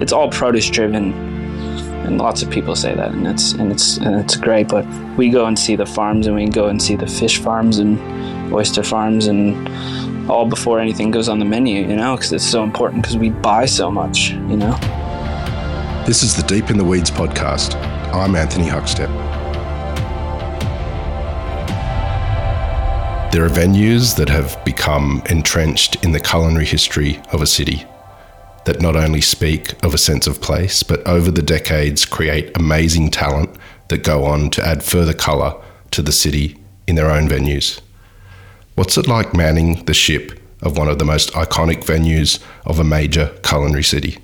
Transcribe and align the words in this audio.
it's 0.00 0.12
all 0.12 0.30
produce 0.30 0.68
driven 0.70 1.12
and 2.04 2.18
lots 2.18 2.42
of 2.42 2.50
people 2.50 2.76
say 2.76 2.94
that 2.94 3.12
and 3.12 3.26
it's 3.26 3.52
and 3.52 3.72
it's 3.72 3.96
and 3.96 4.14
it's 4.20 4.36
great 4.36 4.68
but 4.68 4.84
we 5.16 5.30
go 5.30 5.46
and 5.46 5.58
see 5.58 5.74
the 5.74 5.86
farms 5.86 6.26
and 6.26 6.36
we 6.36 6.46
go 6.46 6.66
and 6.66 6.82
see 6.82 6.96
the 6.96 7.06
fish 7.06 7.38
farms 7.38 7.78
and 7.78 7.98
oyster 8.52 8.82
farms 8.82 9.26
and 9.26 9.68
all 10.30 10.46
before 10.46 10.80
anything 10.80 11.10
goes 11.10 11.28
on 11.28 11.38
the 11.38 11.44
menu 11.44 11.86
you 11.86 11.96
know 11.96 12.14
because 12.14 12.32
it's 12.32 12.44
so 12.44 12.62
important 12.62 13.02
because 13.02 13.16
we 13.16 13.30
buy 13.30 13.64
so 13.64 13.90
much 13.90 14.30
you 14.30 14.56
know? 14.56 14.76
This 16.06 16.22
is 16.22 16.36
the 16.36 16.42
deep 16.42 16.68
in 16.68 16.76
the 16.76 16.84
weeds 16.84 17.10
podcast. 17.10 17.76
I'm 18.12 18.36
anthony 18.36 18.66
huckstep. 18.66 19.08
There 23.32 23.44
are 23.44 23.48
venues 23.48 24.14
that 24.16 24.28
have 24.28 24.62
become 24.64 25.22
entrenched 25.30 26.04
in 26.04 26.12
the 26.12 26.20
culinary 26.20 26.66
history 26.66 27.20
of 27.32 27.40
a 27.40 27.46
city 27.46 27.86
that 28.64 28.80
not 28.80 28.96
only 28.96 29.20
speak 29.20 29.72
of 29.84 29.94
a 29.94 29.98
sense 29.98 30.26
of 30.26 30.40
place, 30.40 30.82
but 30.82 31.06
over 31.06 31.30
the 31.30 31.42
decades 31.42 32.04
create 32.04 32.56
amazing 32.56 33.10
talent 33.10 33.50
that 33.88 34.02
go 34.02 34.24
on 34.24 34.50
to 34.50 34.66
add 34.66 34.82
further 34.82 35.12
colour 35.12 35.54
to 35.90 36.02
the 36.02 36.12
city 36.12 36.56
in 36.86 36.96
their 36.96 37.10
own 37.10 37.28
venues. 37.28 37.80
What's 38.74 38.98
it 38.98 39.06
like 39.06 39.34
manning 39.34 39.84
the 39.84 39.94
ship 39.94 40.40
of 40.62 40.76
one 40.76 40.88
of 40.88 40.98
the 40.98 41.04
most 41.04 41.32
iconic 41.32 41.84
venues 41.84 42.42
of 42.64 42.78
a 42.78 42.84
major 42.84 43.26
culinary 43.42 43.84
city? 43.84 44.18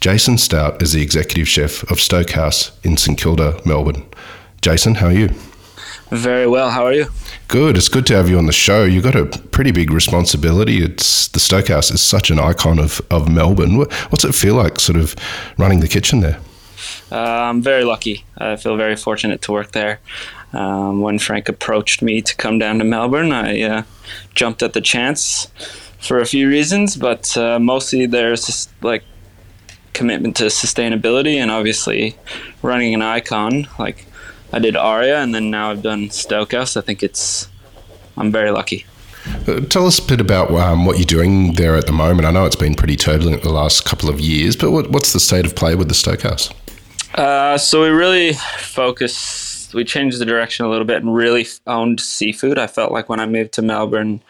Jason 0.00 0.36
Stout 0.36 0.82
is 0.82 0.92
the 0.92 1.02
executive 1.02 1.48
chef 1.48 1.82
of 1.90 2.00
Stoke 2.00 2.30
House 2.30 2.78
in 2.84 2.96
St 2.96 3.18
Kilda, 3.18 3.60
Melbourne. 3.64 4.06
Jason, 4.60 4.96
how 4.96 5.06
are 5.06 5.12
you? 5.12 5.30
Very 6.14 6.46
well. 6.46 6.70
How 6.70 6.86
are 6.86 6.92
you? 6.92 7.06
Good. 7.48 7.76
It's 7.76 7.88
good 7.88 8.06
to 8.06 8.14
have 8.14 8.30
you 8.30 8.38
on 8.38 8.46
the 8.46 8.52
show. 8.52 8.84
You've 8.84 9.02
got 9.02 9.16
a 9.16 9.26
pretty 9.26 9.72
big 9.72 9.90
responsibility. 9.90 10.78
It's 10.80 11.26
the 11.26 11.40
Stokehouse 11.40 11.90
is 11.90 12.00
such 12.00 12.30
an 12.30 12.38
icon 12.38 12.78
of, 12.78 13.00
of 13.10 13.28
Melbourne. 13.28 13.76
What's 13.76 14.24
it 14.24 14.32
feel 14.32 14.54
like, 14.54 14.78
sort 14.78 14.96
of 14.96 15.16
running 15.58 15.80
the 15.80 15.88
kitchen 15.88 16.20
there? 16.20 16.38
Uh, 17.10 17.16
I'm 17.18 17.60
very 17.62 17.82
lucky. 17.82 18.24
I 18.38 18.54
feel 18.54 18.76
very 18.76 18.94
fortunate 18.94 19.42
to 19.42 19.52
work 19.52 19.72
there. 19.72 19.98
Um, 20.52 21.00
when 21.00 21.18
Frank 21.18 21.48
approached 21.48 22.00
me 22.00 22.22
to 22.22 22.36
come 22.36 22.60
down 22.60 22.78
to 22.78 22.84
Melbourne, 22.84 23.32
I 23.32 23.60
uh, 23.62 23.82
jumped 24.36 24.62
at 24.62 24.72
the 24.72 24.80
chance 24.80 25.48
for 25.98 26.20
a 26.20 26.26
few 26.26 26.48
reasons, 26.48 26.94
but 26.96 27.36
uh, 27.36 27.58
mostly 27.58 28.06
there's 28.06 28.46
just 28.46 28.70
like 28.82 29.02
commitment 29.94 30.36
to 30.36 30.44
sustainability 30.44 31.36
and 31.36 31.50
obviously 31.50 32.16
running 32.62 32.94
an 32.94 33.02
icon 33.02 33.66
like 33.78 34.06
I 34.54 34.60
did 34.60 34.76
Aria, 34.76 35.20
and 35.20 35.34
then 35.34 35.50
now 35.50 35.72
I've 35.72 35.82
done 35.82 36.10
Stokehouse. 36.10 36.76
I 36.76 36.80
think 36.80 37.02
it's 37.02 37.48
I'm 38.16 38.30
very 38.30 38.52
lucky. 38.52 38.86
Uh, 39.48 39.58
tell 39.62 39.84
us 39.84 39.98
a 39.98 40.06
bit 40.06 40.20
about 40.20 40.48
um, 40.52 40.86
what 40.86 40.96
you're 40.96 41.04
doing 41.04 41.54
there 41.54 41.74
at 41.74 41.86
the 41.86 41.92
moment. 41.92 42.24
I 42.24 42.30
know 42.30 42.46
it's 42.46 42.54
been 42.54 42.76
pretty 42.76 42.94
turbulent 42.94 43.42
the 43.42 43.50
last 43.50 43.84
couple 43.84 44.08
of 44.08 44.20
years, 44.20 44.54
but 44.54 44.70
what, 44.70 44.90
what's 44.90 45.12
the 45.12 45.18
state 45.18 45.44
of 45.44 45.56
play 45.56 45.74
with 45.74 45.88
the 45.88 45.94
Stokehouse? 45.94 46.50
Uh, 47.16 47.58
so 47.58 47.82
we 47.82 47.88
really 47.88 48.34
focused. 48.58 49.74
We 49.74 49.82
changed 49.82 50.20
the 50.20 50.24
direction 50.24 50.66
a 50.66 50.70
little 50.70 50.84
bit 50.84 51.02
and 51.02 51.12
really 51.12 51.48
owned 51.66 51.98
seafood. 51.98 52.56
I 52.56 52.68
felt 52.68 52.92
like 52.92 53.08
when 53.08 53.18
I 53.18 53.26
moved 53.26 53.50
to 53.54 53.62
Melbourne, 53.62 54.22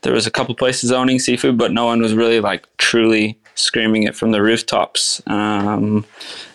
there 0.00 0.14
was 0.14 0.26
a 0.26 0.30
couple 0.30 0.54
places 0.54 0.90
owning 0.90 1.18
seafood, 1.18 1.58
but 1.58 1.72
no 1.72 1.84
one 1.84 2.00
was 2.00 2.14
really 2.14 2.40
like 2.40 2.66
truly 2.78 3.38
screaming 3.60 4.04
it 4.04 4.16
from 4.16 4.30
the 4.30 4.42
rooftops. 4.42 5.22
Um, 5.26 6.04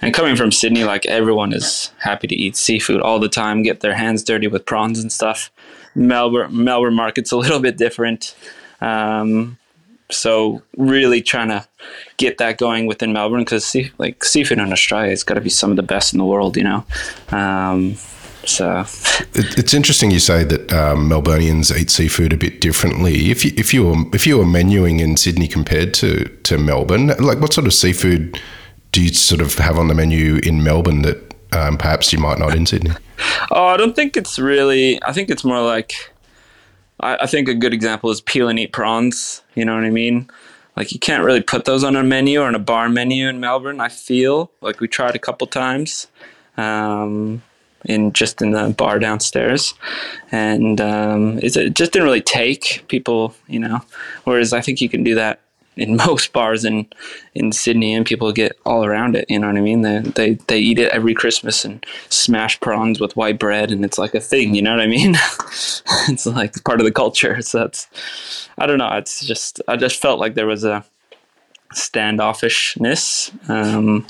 and 0.01 0.13
coming 0.13 0.35
from 0.35 0.51
Sydney, 0.51 0.83
like 0.83 1.05
everyone 1.05 1.53
is 1.53 1.91
happy 1.99 2.27
to 2.27 2.35
eat 2.35 2.55
seafood 2.55 3.01
all 3.01 3.19
the 3.19 3.29
time, 3.29 3.63
get 3.63 3.79
their 3.81 3.95
hands 3.95 4.23
dirty 4.23 4.47
with 4.47 4.65
prawns 4.65 4.99
and 4.99 5.11
stuff. 5.11 5.51
Melbourne, 5.95 6.63
Melbourne 6.63 6.95
market's 6.95 7.31
a 7.31 7.37
little 7.45 7.59
bit 7.59 7.77
different. 7.77 8.35
Um, 8.81 9.57
so 10.11 10.61
really 10.77 11.21
trying 11.21 11.49
to 11.49 11.67
get 12.17 12.37
that 12.37 12.57
going 12.57 12.85
within 12.85 13.13
Melbourne 13.13 13.41
because 13.41 13.75
like 13.97 14.23
seafood 14.23 14.59
in 14.59 14.71
Australia 14.71 15.09
has 15.09 15.23
got 15.23 15.33
to 15.35 15.41
be 15.41 15.49
some 15.49 15.71
of 15.71 15.77
the 15.77 15.83
best 15.83 16.13
in 16.13 16.19
the 16.19 16.25
world, 16.25 16.57
you 16.57 16.63
know. 16.63 16.85
Um, 17.29 17.95
so 18.45 18.85
it, 19.33 19.57
it's 19.57 19.73
interesting 19.73 20.11
you 20.11 20.19
say 20.19 20.43
that 20.43 20.71
um, 20.73 21.09
Melburnians 21.09 21.75
eat 21.75 21.89
seafood 21.89 22.33
a 22.33 22.37
bit 22.37 22.61
differently. 22.61 23.31
If 23.31 23.45
you 23.45 23.51
if 23.57 23.73
you 23.73 23.85
were 23.85 24.03
if 24.13 24.25
you 24.25 24.37
were 24.37 24.45
menuing 24.45 24.99
in 24.99 25.17
Sydney 25.17 25.47
compared 25.47 25.93
to 25.95 26.25
to 26.43 26.57
Melbourne, 26.57 27.07
like 27.19 27.39
what 27.39 27.53
sort 27.53 27.67
of 27.67 27.73
seafood 27.73 28.39
do 28.91 29.03
you 29.03 29.09
sort 29.09 29.41
of 29.41 29.55
have 29.55 29.77
on 29.77 29.89
the 29.89 29.93
menu 29.93 30.39
in 30.43 30.63
Melbourne 30.63 31.01
that 31.01 31.35
um, 31.51 31.77
perhaps 31.77 32.13
you 32.13 32.19
might 32.19 32.39
not 32.39 32.55
in 32.55 32.65
Sydney? 32.65 32.91
oh, 33.51 33.65
I 33.65 33.77
don't 33.77 33.95
think 33.95 34.15
it's 34.15 34.39
really. 34.39 35.01
I 35.03 35.11
think 35.11 35.29
it's 35.29 35.43
more 35.43 35.61
like. 35.61 36.13
I, 37.01 37.17
I 37.21 37.25
think 37.25 37.49
a 37.49 37.53
good 37.53 37.73
example 37.73 38.09
is 38.09 38.21
peel 38.21 38.47
and 38.47 38.57
eat 38.57 38.71
prawns. 38.71 39.41
You 39.55 39.65
know 39.65 39.75
what 39.75 39.83
I 39.83 39.89
mean? 39.89 40.29
Like 40.77 40.91
you 40.91 40.99
can't 40.99 41.23
really 41.23 41.41
put 41.41 41.65
those 41.65 41.83
on 41.83 41.95
a 41.95 42.03
menu 42.03 42.41
or 42.41 42.45
on 42.45 42.55
a 42.55 42.59
bar 42.59 42.89
menu 42.89 43.27
in 43.27 43.39
Melbourne. 43.39 43.79
I 43.79 43.89
feel 43.89 44.51
like 44.61 44.79
we 44.79 44.87
tried 44.87 45.15
a 45.15 45.19
couple 45.19 45.47
times. 45.47 46.07
Um, 46.57 47.41
in 47.85 48.13
just 48.13 48.41
in 48.41 48.51
the 48.51 48.69
bar 48.69 48.99
downstairs, 48.99 49.73
and 50.31 50.81
um, 50.81 51.39
it 51.39 51.73
just 51.73 51.91
didn't 51.91 52.03
really 52.03 52.21
take 52.21 52.85
people, 52.87 53.33
you 53.47 53.59
know. 53.59 53.81
Whereas 54.23 54.53
I 54.53 54.61
think 54.61 54.81
you 54.81 54.89
can 54.89 55.03
do 55.03 55.15
that 55.15 55.41
in 55.77 55.95
most 56.07 56.33
bars 56.33 56.65
in 56.65 56.87
in 57.33 57.51
Sydney, 57.51 57.93
and 57.93 58.05
people 58.05 58.31
get 58.31 58.57
all 58.65 58.85
around 58.85 59.15
it. 59.15 59.25
You 59.29 59.39
know 59.39 59.47
what 59.47 59.57
I 59.57 59.61
mean? 59.61 59.81
They 59.81 59.99
they 59.99 60.33
they 60.47 60.59
eat 60.59 60.79
it 60.79 60.91
every 60.91 61.13
Christmas 61.13 61.65
and 61.65 61.85
smash 62.09 62.59
prawns 62.59 62.99
with 62.99 63.15
white 63.15 63.39
bread, 63.39 63.71
and 63.71 63.83
it's 63.83 63.97
like 63.97 64.15
a 64.15 64.19
thing. 64.19 64.55
You 64.55 64.61
know 64.61 64.71
what 64.71 64.81
I 64.81 64.87
mean? 64.87 65.15
it's 66.09 66.25
like 66.25 66.63
part 66.63 66.79
of 66.79 66.85
the 66.85 66.91
culture. 66.91 67.41
So 67.45 67.59
that's 67.59 67.87
I 68.57 68.65
don't 68.65 68.79
know. 68.79 68.91
It's 68.97 69.23
just 69.23 69.61
I 69.67 69.75
just 69.77 70.01
felt 70.01 70.19
like 70.19 70.33
there 70.33 70.47
was 70.47 70.63
a 70.63 70.83
standoffishness 71.73 73.49
um, 73.49 74.05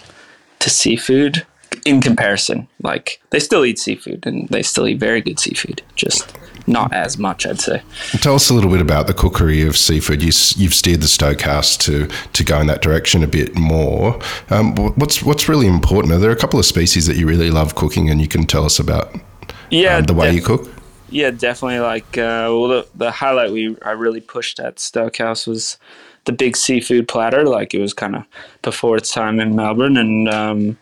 to 0.60 0.70
seafood 0.70 1.46
in 1.86 2.02
comparison. 2.02 2.68
Like 2.82 3.22
they 3.30 3.40
still 3.40 3.64
eat 3.64 3.80
seafood 3.80 4.26
and 4.26 4.50
they 4.50 4.64
still 4.64 4.88
eat 4.88 5.00
very 5.00 5.22
good 5.22 5.40
seafood, 5.40 5.82
just 5.96 6.36
not 6.68 6.92
as 6.94 7.18
much, 7.18 7.46
I'd 7.46 7.62
say. 7.62 7.82
Tell 8.22 8.36
us 8.36 8.50
a 8.50 8.54
little 8.54 8.72
bit 8.72 8.82
about 8.82 9.08
the 9.08 9.14
cookery 9.14 9.62
of 9.62 9.78
seafood. 9.78 10.22
You, 10.22 10.28
have 10.66 10.74
steered 10.74 11.02
the 11.02 11.08
Stokehouse 11.08 11.78
to 11.78 12.08
to 12.34 12.44
go 12.44 12.60
in 12.60 12.68
that 12.68 12.82
direction 12.82 13.24
a 13.24 13.28
bit 13.28 13.56
more. 13.56 14.20
Um, 14.50 14.76
what's 14.76 15.24
what's 15.24 15.48
really 15.48 15.68
important? 15.68 16.14
Are 16.14 16.20
there 16.20 16.32
a 16.32 16.36
couple 16.36 16.60
of 16.60 16.66
species 16.66 17.06
that 17.06 17.16
you 17.16 17.28
really 17.28 17.52
love 17.52 17.76
cooking, 17.76 18.10
and 18.10 18.20
you 18.20 18.28
can 18.28 18.46
tell 18.46 18.66
us 18.66 18.80
about? 18.80 19.16
Yeah, 19.70 19.98
um, 19.98 20.04
the 20.06 20.14
way 20.14 20.28
def- 20.28 20.36
you 20.36 20.42
cook. 20.42 20.72
Yeah, 21.10 21.32
definitely. 21.32 21.80
Like, 21.80 22.18
uh, 22.18 22.50
well, 22.50 22.68
the, 22.68 22.88
the 22.96 23.12
highlight 23.12 23.52
we 23.52 23.78
I 23.84 23.92
really 23.92 24.22
pushed 24.22 24.60
at 24.60 24.80
Stokehouse 24.80 25.46
was 25.46 25.78
the 26.26 26.32
big 26.32 26.58
seafood 26.58 27.08
platter. 27.08 27.46
Like, 27.46 27.76
it 27.76 27.80
was 27.80 27.94
kind 27.94 28.16
of 28.16 28.26
before 28.64 28.98
its 28.98 29.14
time 29.14 29.40
in 29.40 29.56
Melbourne, 29.56 29.98
and 29.98 30.28
um, 30.30 30.78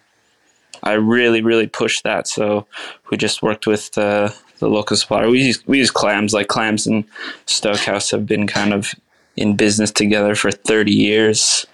I 0.83 0.93
really, 0.93 1.41
really 1.41 1.67
pushed 1.67 2.03
that. 2.03 2.27
So 2.27 2.67
we 3.09 3.17
just 3.17 3.41
worked 3.41 3.65
with 3.65 3.97
uh, 3.97 4.29
the 4.59 4.69
local 4.69 4.97
supplier. 4.97 5.29
We 5.29 5.41
use, 5.41 5.65
we 5.65 5.79
use 5.79 5.91
clams. 5.91 6.33
Like 6.33 6.47
clams 6.47 6.85
and 6.85 7.05
Stokehouse 7.45 8.11
have 8.11 8.25
been 8.25 8.47
kind 8.47 8.73
of 8.73 8.93
in 9.35 9.55
business 9.55 9.91
together 9.91 10.35
for 10.35 10.51
30 10.51 10.91
years. 10.93 11.65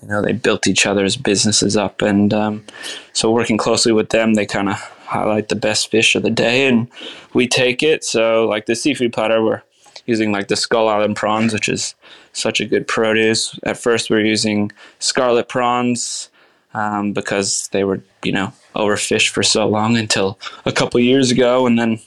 You 0.00 0.08
know, 0.08 0.22
they 0.22 0.32
built 0.32 0.66
each 0.66 0.86
other's 0.86 1.16
businesses 1.16 1.76
up, 1.76 2.02
and 2.02 2.34
um, 2.34 2.64
so 3.12 3.30
working 3.30 3.56
closely 3.56 3.92
with 3.92 4.08
them, 4.08 4.34
they 4.34 4.46
kind 4.46 4.68
of 4.68 4.74
highlight 5.06 5.48
the 5.48 5.54
best 5.54 5.90
fish 5.92 6.16
of 6.16 6.24
the 6.24 6.30
day, 6.30 6.66
and 6.66 6.88
we 7.34 7.46
take 7.46 7.84
it. 7.84 8.02
So, 8.02 8.48
like 8.48 8.66
the 8.66 8.74
seafood 8.74 9.12
platter, 9.12 9.44
we're 9.44 9.62
using 10.06 10.32
like 10.32 10.48
the 10.48 10.56
Skull 10.56 10.88
Island 10.88 11.14
prawns, 11.14 11.52
which 11.52 11.68
is 11.68 11.94
such 12.32 12.60
a 12.60 12.66
good 12.66 12.88
produce. 12.88 13.56
At 13.62 13.76
first, 13.76 14.10
we 14.10 14.16
are 14.16 14.24
using 14.24 14.72
scarlet 14.98 15.48
prawns 15.48 16.28
um, 16.74 17.12
because 17.12 17.68
they 17.72 17.84
were, 17.84 18.02
you 18.22 18.32
know, 18.32 18.52
overfished 18.74 19.28
for 19.28 19.42
so 19.42 19.66
long 19.66 19.96
until 19.96 20.38
a 20.64 20.72
couple 20.72 21.00
years 21.00 21.30
ago. 21.30 21.66
And 21.66 21.78
then 21.78 22.00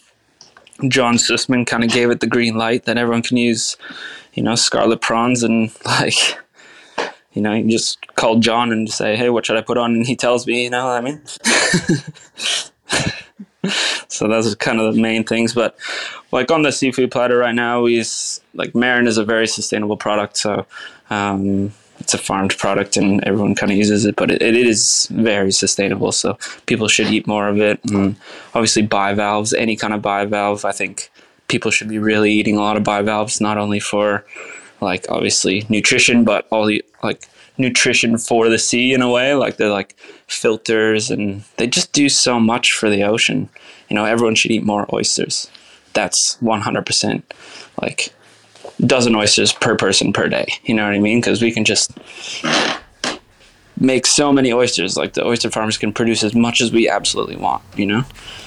John 0.87 1.15
Susman 1.15 1.65
kind 1.65 1.83
of 1.83 1.91
gave 1.91 2.09
it 2.09 2.19
the 2.19 2.27
green 2.27 2.57
light 2.57 2.85
that 2.85 2.97
everyone 2.97 3.23
can 3.23 3.37
use, 3.37 3.77
you 4.33 4.43
know, 4.43 4.55
scarlet 4.55 5.01
prawns 5.01 5.43
and 5.43 5.71
like, 5.85 6.37
you 7.33 7.41
know, 7.41 7.53
you 7.53 7.69
just 7.69 8.05
call 8.15 8.39
John 8.39 8.71
and 8.71 8.89
say, 8.89 9.15
hey, 9.15 9.29
what 9.29 9.45
should 9.45 9.57
I 9.57 9.61
put 9.61 9.77
on? 9.77 9.93
And 9.93 10.07
he 10.07 10.15
tells 10.15 10.47
me, 10.47 10.63
you 10.63 10.69
know 10.69 10.85
what 10.85 10.97
I 10.97 11.01
mean? 11.01 11.21
so 14.07 14.27
those 14.27 14.51
are 14.51 14.55
kind 14.55 14.79
of 14.79 14.95
the 14.95 15.01
main 15.01 15.23
things. 15.23 15.53
But 15.53 15.77
like 16.31 16.49
on 16.51 16.61
the 16.61 16.71
seafood 16.71 17.11
platter 17.11 17.37
right 17.37 17.55
now, 17.55 17.81
we 17.81 17.95
use 17.95 18.39
like 18.53 18.73
Marron 18.73 19.07
is 19.07 19.17
a 19.17 19.25
very 19.25 19.47
sustainable 19.47 19.97
product. 19.97 20.37
So, 20.37 20.65
um, 21.09 21.73
it's 22.05 22.13
a 22.13 22.19
farmed 22.19 22.55
product 22.59 22.97
and 22.97 23.23
everyone 23.23 23.55
kind 23.55 23.71
of 23.71 23.77
uses 23.79 24.05
it, 24.05 24.15
but 24.15 24.29
it, 24.29 24.39
it 24.39 24.55
is 24.55 25.07
very 25.09 25.51
sustainable. 25.51 26.11
So 26.11 26.37
people 26.67 26.87
should 26.87 27.07
eat 27.07 27.25
more 27.25 27.47
of 27.47 27.59
it. 27.59 27.79
And 27.85 28.15
obviously, 28.53 28.83
bivalves, 28.83 29.55
any 29.55 29.75
kind 29.75 29.91
of 29.91 30.03
bivalve, 30.03 30.65
I 30.65 30.71
think 30.71 31.09
people 31.47 31.71
should 31.71 31.89
be 31.89 31.97
really 31.97 32.31
eating 32.31 32.57
a 32.57 32.61
lot 32.61 32.77
of 32.77 32.83
bivalves, 32.83 33.41
not 33.41 33.57
only 33.57 33.79
for 33.79 34.23
like 34.81 35.07
obviously 35.09 35.65
nutrition, 35.67 36.23
but 36.23 36.47
all 36.51 36.67
the 36.67 36.85
like 37.01 37.27
nutrition 37.57 38.19
for 38.19 38.49
the 38.49 38.59
sea 38.59 38.93
in 38.93 39.01
a 39.01 39.09
way. 39.09 39.33
Like 39.33 39.57
they're 39.57 39.71
like 39.71 39.97
filters 40.27 41.09
and 41.09 41.43
they 41.57 41.65
just 41.65 41.91
do 41.91 42.07
so 42.07 42.39
much 42.39 42.71
for 42.71 42.87
the 42.87 43.03
ocean. 43.03 43.49
You 43.89 43.95
know, 43.95 44.05
everyone 44.05 44.35
should 44.35 44.51
eat 44.51 44.63
more 44.63 44.85
oysters. 44.93 45.49
That's 45.93 46.37
100% 46.37 47.23
like 47.81 48.13
dozen 48.81 49.15
oysters 49.15 49.53
per 49.53 49.75
person 49.75 50.13
per 50.13 50.27
day. 50.27 50.47
You 50.63 50.73
know 50.73 50.85
what 50.85 50.93
I 50.93 50.99
mean? 50.99 51.19
Because 51.19 51.41
we 51.41 51.51
can 51.51 51.65
just 51.65 51.91
make 53.79 54.05
so 54.05 54.31
many 54.31 54.53
oysters. 54.53 54.97
Like 54.97 55.13
the 55.13 55.25
oyster 55.25 55.49
farmers 55.49 55.77
can 55.77 55.93
produce 55.93 56.23
as 56.23 56.33
much 56.33 56.61
as 56.61 56.71
we 56.71 56.89
absolutely 56.89 57.35
want, 57.35 57.63
you 57.75 57.85
know? 57.85 58.03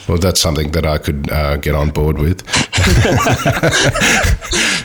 Well, 0.08 0.18
that's 0.18 0.40
something 0.40 0.72
that 0.72 0.86
I 0.86 0.98
could 0.98 1.30
uh, 1.30 1.58
get 1.58 1.74
on 1.74 1.90
board 1.90 2.18
with. 2.18 2.42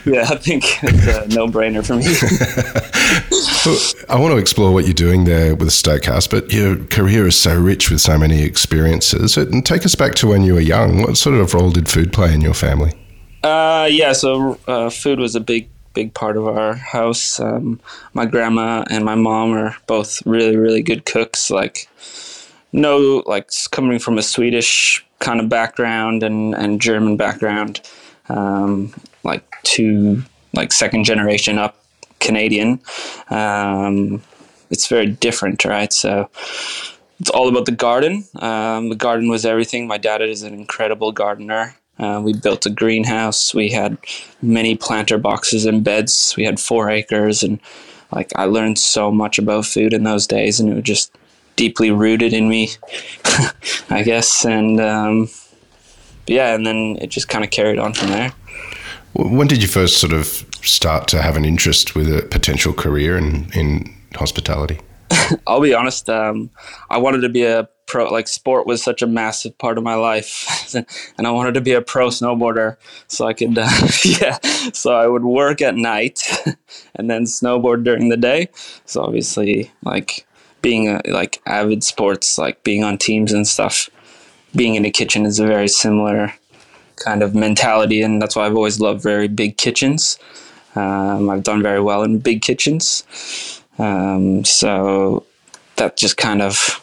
yeah, 0.06 0.28
I 0.30 0.36
think 0.36 0.66
it's 0.84 1.08
a 1.08 1.28
no 1.34 1.48
brainer 1.48 1.86
for 1.86 1.96
me. 1.96 2.04
I 4.10 4.20
want 4.20 4.34
to 4.34 4.38
explore 4.38 4.74
what 4.74 4.86
you're 4.86 4.94
doing 4.94 5.24
there 5.24 5.56
with 5.56 5.72
Stokehouse, 5.72 6.28
but 6.28 6.52
your 6.52 6.76
career 6.86 7.26
is 7.26 7.40
so 7.40 7.58
rich 7.58 7.90
with 7.90 8.02
so 8.02 8.18
many 8.18 8.44
experiences. 8.44 9.38
And 9.38 9.66
take 9.66 9.86
us 9.86 9.96
back 9.96 10.16
to 10.16 10.28
when 10.28 10.44
you 10.44 10.56
were 10.56 10.60
young. 10.60 11.02
What 11.02 11.16
sort 11.16 11.36
of 11.36 11.54
role 11.54 11.72
did 11.72 11.88
food 11.88 12.12
play 12.12 12.34
in 12.34 12.42
your 12.42 12.54
family? 12.54 12.92
Uh, 13.44 13.88
yeah, 13.92 14.14
so 14.14 14.58
uh, 14.68 14.90
food 14.90 15.20
was 15.20 15.36
a 15.36 15.42
big 15.42 15.70
big 15.94 16.14
part 16.14 16.38
of 16.38 16.48
our 16.48 16.74
house. 16.74 17.40
Um, 17.40 17.80
my 18.14 18.26
grandma 18.26 18.84
and 18.90 19.06
my 19.06 19.16
mom 19.16 19.54
are 19.54 19.76
both 19.86 20.26
really, 20.26 20.58
really 20.58 20.82
good 20.82 21.06
cooks. 21.06 21.52
Like, 21.52 21.88
no, 22.72 23.24
like 23.28 23.50
coming 23.72 24.00
from 24.00 24.18
a 24.18 24.24
Swedish 24.24 25.06
kind 25.20 25.40
of 25.40 25.50
background 25.50 26.24
and, 26.24 26.56
and 26.56 26.82
German 26.82 27.16
background, 27.16 27.82
um, 28.30 28.94
like 29.24 29.46
two, 29.64 30.24
like 30.54 30.74
second 30.74 31.04
generation 31.04 31.58
up 31.58 31.84
Canadian. 32.20 32.80
Um, 33.30 34.22
it's 34.70 34.88
very 34.88 35.08
different, 35.08 35.64
right? 35.64 35.94
So 35.94 36.30
it's 37.20 37.30
all 37.30 37.48
about 37.48 37.66
the 37.66 37.72
garden. 37.72 38.26
Um, 38.36 38.90
the 38.90 38.96
garden 38.96 39.30
was 39.30 39.46
everything. 39.46 39.88
My 39.88 39.98
dad 39.98 40.22
is 40.22 40.42
an 40.42 40.54
incredible 40.54 41.12
gardener. 41.12 41.76
Uh, 42.00 42.22
we 42.24 42.34
built 42.34 42.66
a 42.66 42.70
greenhouse. 42.70 43.54
We 43.54 43.70
had 43.70 43.98
many 44.42 44.76
planter 44.76 45.18
boxes 45.18 45.66
and 45.66 45.84
beds. 45.84 46.34
We 46.36 46.44
had 46.44 46.60
four 46.60 46.90
acres, 46.90 47.44
and 47.44 47.60
like 48.12 48.32
I 48.36 48.46
learned 48.46 48.80
so 48.80 49.12
much 49.12 49.38
about 49.38 49.66
food 49.66 49.94
in 49.94 50.04
those 50.04 50.26
days, 50.26 50.60
and 50.60 50.70
it 50.70 50.76
was 50.76 50.84
just 50.84 51.16
deeply 51.56 51.92
rooted 51.92 52.34
in 52.34 52.50
me, 52.50 52.70
I 53.90 54.04
guess. 54.04 54.44
And 54.46 54.80
um, 54.82 55.30
yeah, 56.28 56.56
and 56.56 56.66
then 56.66 56.98
it 57.02 57.08
just 57.08 57.30
kind 57.30 57.44
of 57.44 57.52
carried 57.52 57.80
on 57.80 57.94
from 57.94 58.10
there. 58.10 58.34
When 59.14 59.48
did 59.48 59.62
you 59.62 59.68
first 59.68 59.98
sort 60.00 60.14
of 60.14 60.26
start 60.64 61.08
to 61.10 61.22
have 61.22 61.38
an 61.38 61.46
interest 61.46 61.96
with 61.96 62.08
a 62.08 62.24
potential 62.24 62.74
career 62.74 63.18
in 63.18 63.52
in 63.54 63.94
hospitality? 64.16 64.80
I'll 65.48 65.62
be 65.62 65.74
honest. 65.74 66.10
Um, 66.10 66.50
I 66.90 66.98
wanted 66.98 67.22
to 67.22 67.30
be 67.30 67.44
a 67.44 67.70
pro 67.86 68.12
like 68.12 68.28
sport 68.28 68.66
was 68.66 68.82
such 68.82 69.02
a 69.02 69.08
massive 69.08 69.58
part 69.58 69.78
of 69.78 69.84
my 69.84 69.96
life 69.96 70.74
and 71.18 71.28
i 71.28 71.32
wanted 71.32 71.54
to 71.54 71.62
be 71.62 71.74
a 71.74 71.82
pro 71.82 72.08
snowboarder 72.08 72.78
so 73.08 73.28
i 73.28 73.34
could 73.34 73.58
uh, 73.58 73.70
yeah 74.06 74.38
so 74.72 74.94
i 74.94 75.08
would 75.08 75.24
work 75.24 75.62
at 75.62 75.76
night 75.76 76.22
and 76.96 77.10
then 77.10 77.24
snowboard 77.24 77.84
during 77.84 78.10
the 78.10 78.18
day. 78.18 78.50
So 78.86 79.02
obviously 79.02 79.72
like 79.84 80.26
being 80.62 80.88
a, 80.88 81.02
like 81.08 81.42
avid 81.46 81.84
sports 81.84 82.38
like 82.38 82.64
being 82.64 82.84
on 82.84 82.98
teams 82.98 83.34
and 83.34 83.48
stuff 83.48 83.90
being 84.56 84.76
in 84.76 84.86
a 84.86 84.92
kitchen 84.92 85.26
is 85.26 85.40
a 85.40 85.48
very 85.48 85.68
similar 85.68 86.34
kind 86.98 87.24
of 87.24 87.36
mentality 87.36 88.02
and 88.02 88.22
that's 88.22 88.36
why 88.36 88.46
i've 88.46 88.56
always 88.56 88.80
loved 88.80 89.02
very 89.02 89.28
big 89.28 89.58
kitchens. 89.58 90.18
Um, 90.76 91.30
i've 91.30 91.44
done 91.44 91.62
very 91.62 91.82
well 91.82 92.04
in 92.04 92.20
big 92.20 92.42
kitchens. 92.42 93.04
Um, 93.80 94.46
so 94.46 95.26
that 95.78 95.98
just 95.98 96.18
kind 96.18 96.42
of 96.42 96.83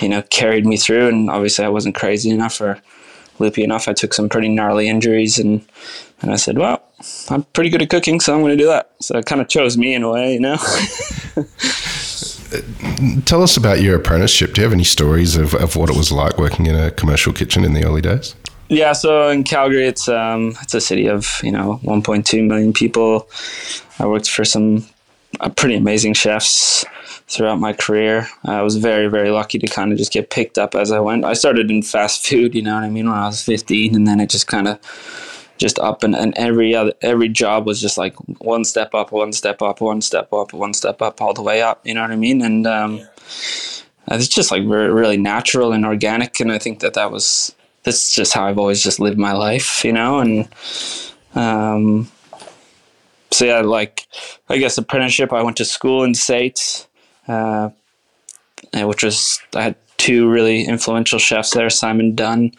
you 0.00 0.08
know, 0.08 0.22
carried 0.22 0.66
me 0.66 0.76
through. 0.76 1.08
And 1.08 1.30
obviously, 1.30 1.64
I 1.64 1.68
wasn't 1.68 1.94
crazy 1.94 2.30
enough 2.30 2.60
or 2.60 2.80
loopy 3.38 3.64
enough. 3.64 3.88
I 3.88 3.92
took 3.92 4.14
some 4.14 4.28
pretty 4.28 4.48
gnarly 4.48 4.88
injuries, 4.88 5.38
and 5.38 5.64
and 6.20 6.32
I 6.32 6.36
said, 6.36 6.58
well, 6.58 6.82
I'm 7.30 7.44
pretty 7.44 7.70
good 7.70 7.82
at 7.82 7.90
cooking, 7.90 8.20
so 8.20 8.34
I'm 8.34 8.40
going 8.40 8.56
to 8.56 8.62
do 8.62 8.66
that. 8.66 8.92
So 9.00 9.18
it 9.18 9.26
kind 9.26 9.40
of 9.40 9.48
chose 9.48 9.76
me 9.76 9.94
in 9.94 10.02
a 10.02 10.10
way, 10.10 10.34
you 10.34 10.40
know. 10.40 10.56
Tell 13.24 13.42
us 13.42 13.56
about 13.56 13.80
your 13.80 13.96
apprenticeship. 13.96 14.54
Do 14.54 14.60
you 14.60 14.64
have 14.64 14.72
any 14.72 14.84
stories 14.84 15.36
of, 15.36 15.54
of 15.54 15.76
what 15.76 15.90
it 15.90 15.96
was 15.96 16.10
like 16.10 16.38
working 16.38 16.66
in 16.66 16.74
a 16.74 16.90
commercial 16.90 17.32
kitchen 17.32 17.64
in 17.64 17.74
the 17.74 17.84
early 17.84 18.00
days? 18.00 18.34
Yeah, 18.68 18.92
so 18.92 19.28
in 19.28 19.44
Calgary, 19.44 19.86
it's 19.86 20.08
um, 20.08 20.54
it's 20.60 20.74
a 20.74 20.80
city 20.80 21.06
of 21.06 21.40
you 21.42 21.52
know 21.52 21.80
1.2 21.84 22.46
million 22.46 22.72
people. 22.72 23.28
I 23.98 24.06
worked 24.06 24.28
for 24.28 24.44
some 24.44 24.86
uh, 25.40 25.48
pretty 25.50 25.76
amazing 25.76 26.14
chefs 26.14 26.84
throughout 27.28 27.60
my 27.60 27.72
career. 27.72 28.26
I 28.44 28.62
was 28.62 28.76
very, 28.76 29.08
very 29.08 29.30
lucky 29.30 29.58
to 29.58 29.66
kind 29.66 29.92
of 29.92 29.98
just 29.98 30.12
get 30.12 30.30
picked 30.30 30.58
up 30.58 30.74
as 30.74 30.90
I 30.90 31.00
went. 31.00 31.24
I 31.24 31.34
started 31.34 31.70
in 31.70 31.82
fast 31.82 32.26
food, 32.26 32.54
you 32.54 32.62
know 32.62 32.74
what 32.74 32.84
I 32.84 32.90
mean, 32.90 33.08
when 33.08 33.18
I 33.18 33.26
was 33.26 33.42
15, 33.42 33.94
and 33.94 34.06
then 34.06 34.20
it 34.20 34.30
just 34.30 34.46
kind 34.46 34.68
of 34.68 34.78
just 35.58 35.78
up 35.80 36.04
and, 36.04 36.14
and 36.14 36.32
every 36.38 36.72
other 36.72 36.92
every 37.02 37.28
job 37.28 37.66
was 37.66 37.80
just 37.80 37.98
like 37.98 38.14
one 38.40 38.64
step 38.64 38.94
up, 38.94 39.10
one 39.10 39.32
step 39.32 39.60
up, 39.60 39.80
one 39.80 40.00
step 40.00 40.32
up, 40.32 40.52
one 40.52 40.72
step 40.72 41.02
up, 41.02 41.20
all 41.20 41.34
the 41.34 41.42
way 41.42 41.60
up. 41.60 41.84
You 41.84 41.94
know 41.94 42.02
what 42.02 42.12
I 42.12 42.16
mean? 42.16 42.42
And 42.42 42.66
um, 42.66 43.06
it's 44.06 44.28
just 44.28 44.50
like 44.50 44.66
very, 44.66 44.92
really 44.92 45.16
natural 45.16 45.72
and 45.72 45.84
organic. 45.84 46.40
And 46.40 46.52
I 46.52 46.58
think 46.58 46.80
that 46.80 46.94
that 46.94 47.10
was 47.10 47.54
that's 47.82 48.14
just 48.14 48.32
how 48.32 48.46
I've 48.46 48.58
always 48.58 48.82
just 48.82 49.00
lived 49.00 49.18
my 49.18 49.32
life, 49.32 49.84
you 49.84 49.92
know. 49.92 50.20
And 50.20 50.48
um, 51.34 52.10
so 53.30 53.44
yeah, 53.44 53.60
like 53.60 54.06
I 54.48 54.58
guess 54.58 54.78
apprenticeship. 54.78 55.32
I 55.32 55.42
went 55.42 55.56
to 55.58 55.64
school 55.64 56.04
in 56.04 56.14
SAIT 56.14 56.86
uh, 57.28 57.70
which 58.74 59.02
was 59.02 59.40
I 59.54 59.62
had 59.62 59.76
two 59.96 60.28
really 60.28 60.64
influential 60.64 61.18
chefs 61.18 61.52
there, 61.52 61.70
Simon 61.70 62.14
Dunn, 62.14 62.52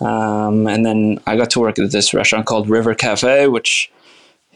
um, 0.00 0.66
and 0.66 0.84
then 0.84 1.18
I 1.26 1.36
got 1.36 1.50
to 1.50 1.60
work 1.60 1.78
at 1.78 1.92
this 1.92 2.14
restaurant 2.14 2.46
called 2.46 2.68
River 2.68 2.94
Cafe, 2.94 3.48
which 3.48 3.90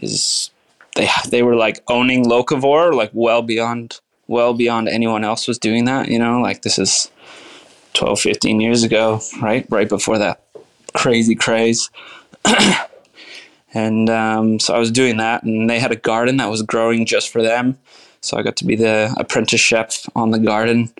is 0.01 0.51
they 0.95 1.09
they 1.29 1.43
were 1.43 1.57
like 1.57 1.83
owning 1.89 2.25
locavore, 2.25 2.95
like 2.95 3.11
well 3.13 3.43
beyond 3.43 4.01
well 4.27 4.55
beyond 4.55 4.89
anyone 4.89 5.25
else 5.25 5.47
was 5.47 5.59
doing 5.59 5.85
that. 5.85 6.09
You 6.09 6.19
know, 6.19 6.41
like 6.41 6.63
this 6.63 6.79
is 6.79 7.11
12, 7.95 8.21
15 8.21 8.61
years 8.61 8.83
ago, 8.83 9.21
right? 9.41 9.67
Right 9.71 9.89
before 9.89 10.19
that 10.19 10.43
crazy 10.95 11.35
craze. 11.35 11.91
and 13.75 14.11
um, 14.11 14.59
so 14.61 14.75
I 14.75 14.79
was 14.79 14.91
doing 14.91 15.19
that, 15.19 15.43
and 15.43 15.69
they 15.69 15.79
had 15.79 15.93
a 15.93 15.97
garden 15.97 16.37
that 16.39 16.51
was 16.51 16.63
growing 16.63 17.07
just 17.07 17.31
for 17.31 17.43
them. 17.43 17.79
So 18.25 18.39
I 18.39 18.43
got 18.43 18.57
to 18.57 18.65
be 18.65 18.75
the 18.75 19.15
apprentice 19.19 19.61
chef 19.61 20.09
on 20.17 20.31
the 20.31 20.39
garden. 20.39 20.93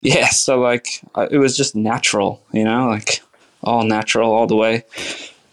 Yeah, 0.00 0.28
so 0.28 0.60
like 0.60 1.02
it 1.30 1.38
was 1.38 1.56
just 1.56 1.74
natural, 1.74 2.40
you 2.52 2.62
know, 2.62 2.88
like 2.88 3.20
all 3.64 3.82
natural 3.82 4.32
all 4.32 4.46
the 4.46 4.54
way. 4.54 4.84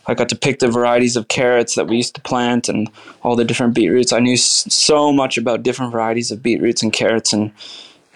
I 0.05 0.13
got 0.13 0.29
to 0.29 0.35
pick 0.35 0.59
the 0.59 0.67
varieties 0.67 1.15
of 1.15 1.27
carrots 1.27 1.73
that 1.73 1.87
we 1.87 1.97
used 1.97 2.13
to 2.15 2.21
plant 2.21 2.69
and 2.69 2.87
all 3.23 3.35
the 3.35 3.43
different 3.43 3.73
beetroots. 3.73 4.13
I 4.13 4.19
knew 4.19 4.37
so 4.37 5.11
much 5.11 5.39
about 5.39 5.63
different 5.63 5.91
varieties 5.91 6.29
of 6.29 6.43
beetroots 6.43 6.83
and 6.83 6.93
carrots 6.93 7.33
and 7.33 7.51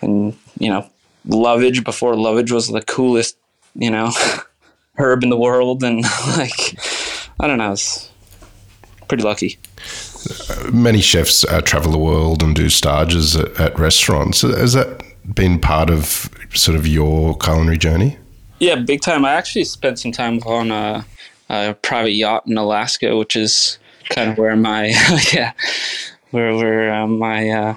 and 0.02 0.38
you 0.60 0.70
know 0.70 0.88
lovage 1.26 1.84
before 1.84 2.16
lovage 2.16 2.52
was 2.52 2.68
the 2.68 2.84
coolest 2.84 3.36
you 3.74 3.90
know 3.90 4.12
herb 4.98 5.24
in 5.24 5.30
the 5.30 5.38
world 5.38 5.84
and 5.84 6.04
like 6.38 6.78
I 7.40 7.48
don't 7.48 7.58
know, 7.58 7.72
it's 7.72 8.12
pretty 9.08 9.24
lucky 9.24 9.58
many 10.72 11.02
chefs 11.02 11.44
uh, 11.46 11.62
travel 11.62 11.92
the 11.92 11.98
world 11.98 12.44
and 12.44 12.56
do 12.56 12.70
stages 12.70 13.36
at, 13.36 13.60
at, 13.60 13.80
restaurants. 13.80 14.42
Has 14.42 14.74
that 14.74 15.04
been 15.34 15.60
part 15.60 15.90
of 15.90 16.30
sort 16.54 16.78
of 16.78 16.88
your 16.88 17.38
culinary 17.38 17.78
journey? 17.78 18.18
Yeah, 18.60 18.76
big 18.76 19.02
time. 19.02 19.24
I 19.26 19.34
actually 19.34 19.64
spent 19.64 20.00
some 20.00 20.12
time 20.12 20.40
on 20.40 20.72
a, 20.72 21.06
a 21.50 21.74
private 21.76 22.12
yacht 22.12 22.46
in 22.48 22.58
Alaska, 22.58 23.16
which 23.18 23.36
is 23.36 23.78
kind 24.10 24.32
of 24.32 24.38
where 24.38 24.56
my 24.56 24.88
yeah, 25.34 25.54
where 26.32 26.56
where 26.56 26.94
uh, 26.94 27.08
my 27.08 27.50
uh, 27.50 27.76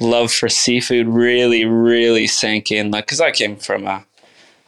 love 0.00 0.32
for 0.32 0.48
seafood 0.48 1.06
really 1.06 1.64
really 1.64 2.26
sank 2.26 2.70
in. 2.70 2.90
Like, 2.90 3.06
because 3.06 3.20
I 3.20 3.30
came 3.30 3.56
from 3.56 3.86
a 3.86 4.04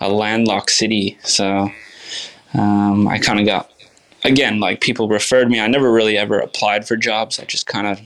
a 0.00 0.10
landlocked 0.10 0.70
city, 0.70 1.16
so 1.22 1.70
um, 2.52 3.08
I 3.08 3.18
kind 3.18 3.40
of 3.40 3.46
got 3.46 3.70
again, 4.26 4.60
like 4.60 4.80
people 4.80 5.08
referred 5.08 5.50
me. 5.50 5.60
I 5.60 5.66
never 5.66 5.90
really 5.90 6.18
ever 6.18 6.38
applied 6.38 6.86
for 6.86 6.96
jobs. 6.96 7.38
I 7.38 7.44
just 7.44 7.66
kind 7.66 7.86
of 7.86 8.00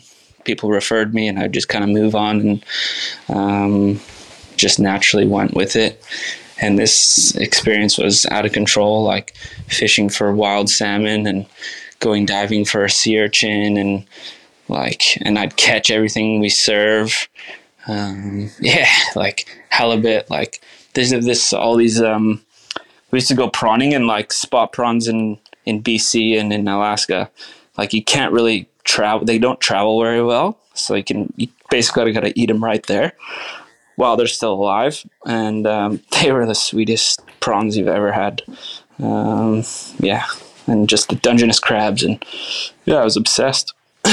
people 0.44 0.70
referred 0.70 1.14
me, 1.14 1.26
and 1.26 1.38
I 1.38 1.48
just 1.48 1.68
kind 1.68 1.82
of 1.84 1.90
move 1.90 2.14
on 2.14 2.40
and 2.40 2.64
um, 3.28 4.00
just 4.56 4.78
naturally 4.78 5.26
went 5.26 5.54
with 5.54 5.76
it. 5.76 6.02
And 6.60 6.78
this 6.78 7.34
experience 7.36 7.96
was 7.96 8.26
out 8.26 8.44
of 8.44 8.52
control, 8.52 9.02
like 9.02 9.34
fishing 9.68 10.10
for 10.10 10.32
wild 10.34 10.68
salmon 10.68 11.26
and 11.26 11.46
going 12.00 12.26
diving 12.26 12.64
for 12.64 12.84
a 12.84 12.90
sea 12.90 13.18
urchin, 13.18 13.76
and 13.76 14.04
like, 14.68 15.18
and 15.22 15.38
I'd 15.38 15.56
catch 15.56 15.90
everything 15.90 16.40
we 16.40 16.50
serve. 16.50 17.28
Um, 17.88 18.50
yeah, 18.60 18.88
like 19.16 19.46
halibut, 19.70 20.30
like 20.30 20.60
there's 20.94 21.10
this 21.10 21.52
all 21.52 21.76
these. 21.76 22.00
Um, 22.00 22.42
we 23.10 23.16
used 23.16 23.28
to 23.28 23.34
go 23.34 23.50
prawning 23.50 23.92
and 23.92 24.06
like 24.06 24.32
spot 24.32 24.72
prawns 24.72 25.08
and 25.08 25.36
in 25.70 25.82
BC 25.82 26.38
and 26.38 26.52
in 26.52 26.68
Alaska, 26.68 27.30
like 27.78 27.94
you 27.94 28.04
can't 28.04 28.32
really 28.32 28.68
travel. 28.84 29.24
They 29.24 29.38
don't 29.38 29.60
travel 29.60 30.02
very 30.02 30.22
well, 30.22 30.58
so 30.74 30.94
you 30.94 31.04
can 31.04 31.32
you 31.36 31.48
basically 31.70 32.12
got 32.12 32.20
to 32.20 32.38
eat 32.38 32.46
them 32.46 32.62
right 32.62 32.84
there 32.86 33.12
while 33.96 34.16
they're 34.16 34.26
still 34.26 34.52
alive. 34.52 35.06
And 35.24 35.66
um, 35.66 36.02
they 36.20 36.32
were 36.32 36.46
the 36.46 36.54
sweetest 36.54 37.22
prawns 37.40 37.76
you've 37.76 37.88
ever 37.88 38.12
had. 38.12 38.42
Um, 38.98 39.64
yeah, 39.98 40.26
and 40.66 40.88
just 40.88 41.08
the 41.08 41.16
Dungeness 41.16 41.60
crabs, 41.60 42.02
and 42.02 42.22
yeah, 42.84 42.96
I 42.96 43.04
was 43.04 43.16
obsessed. 43.16 43.72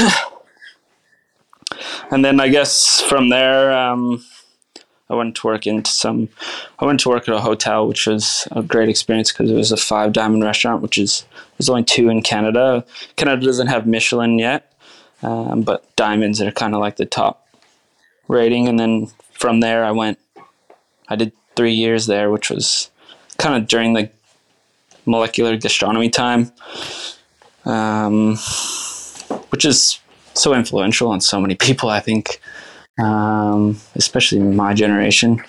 and 2.10 2.24
then 2.24 2.40
I 2.40 2.48
guess 2.48 3.02
from 3.02 3.28
there, 3.28 3.72
um, 3.72 4.24
I 5.10 5.14
went 5.14 5.36
to 5.36 5.46
work 5.46 5.66
into 5.66 5.90
some. 5.90 6.28
I 6.78 6.84
went 6.84 7.00
to 7.00 7.08
work 7.08 7.28
at 7.28 7.34
a 7.34 7.40
hotel, 7.40 7.88
which 7.88 8.06
was 8.06 8.46
a 8.52 8.62
great 8.62 8.88
experience 8.88 9.32
because 9.32 9.50
it 9.50 9.54
was 9.54 9.72
a 9.72 9.76
five 9.76 10.12
diamond 10.12 10.44
restaurant, 10.44 10.82
which 10.82 10.98
is 10.98 11.24
there's 11.56 11.70
only 11.70 11.84
two 11.84 12.08
in 12.10 12.22
Canada. 12.22 12.84
Canada 13.16 13.44
doesn't 13.44 13.68
have 13.68 13.86
Michelin 13.86 14.38
yet, 14.38 14.72
um, 15.22 15.62
but 15.62 15.96
diamonds 15.96 16.42
are 16.42 16.50
kind 16.50 16.74
of 16.74 16.80
like 16.80 16.96
the 16.96 17.06
top 17.06 17.48
rating. 18.28 18.68
And 18.68 18.78
then 18.78 19.08
from 19.32 19.60
there, 19.60 19.84
I 19.84 19.92
went. 19.92 20.18
I 21.08 21.16
did 21.16 21.32
three 21.56 21.72
years 21.72 22.06
there, 22.06 22.30
which 22.30 22.50
was 22.50 22.90
kind 23.38 23.60
of 23.60 23.66
during 23.66 23.94
the 23.94 24.10
molecular 25.06 25.56
gastronomy 25.56 26.10
time, 26.10 26.52
um, 27.64 28.36
which 29.48 29.64
is 29.64 29.98
so 30.34 30.52
influential 30.54 31.08
on 31.08 31.22
so 31.22 31.40
many 31.40 31.54
people. 31.54 31.88
I 31.88 32.00
think, 32.00 32.42
um, 32.98 33.78
especially 33.94 34.40
my 34.40 34.74
generation. 34.74 35.42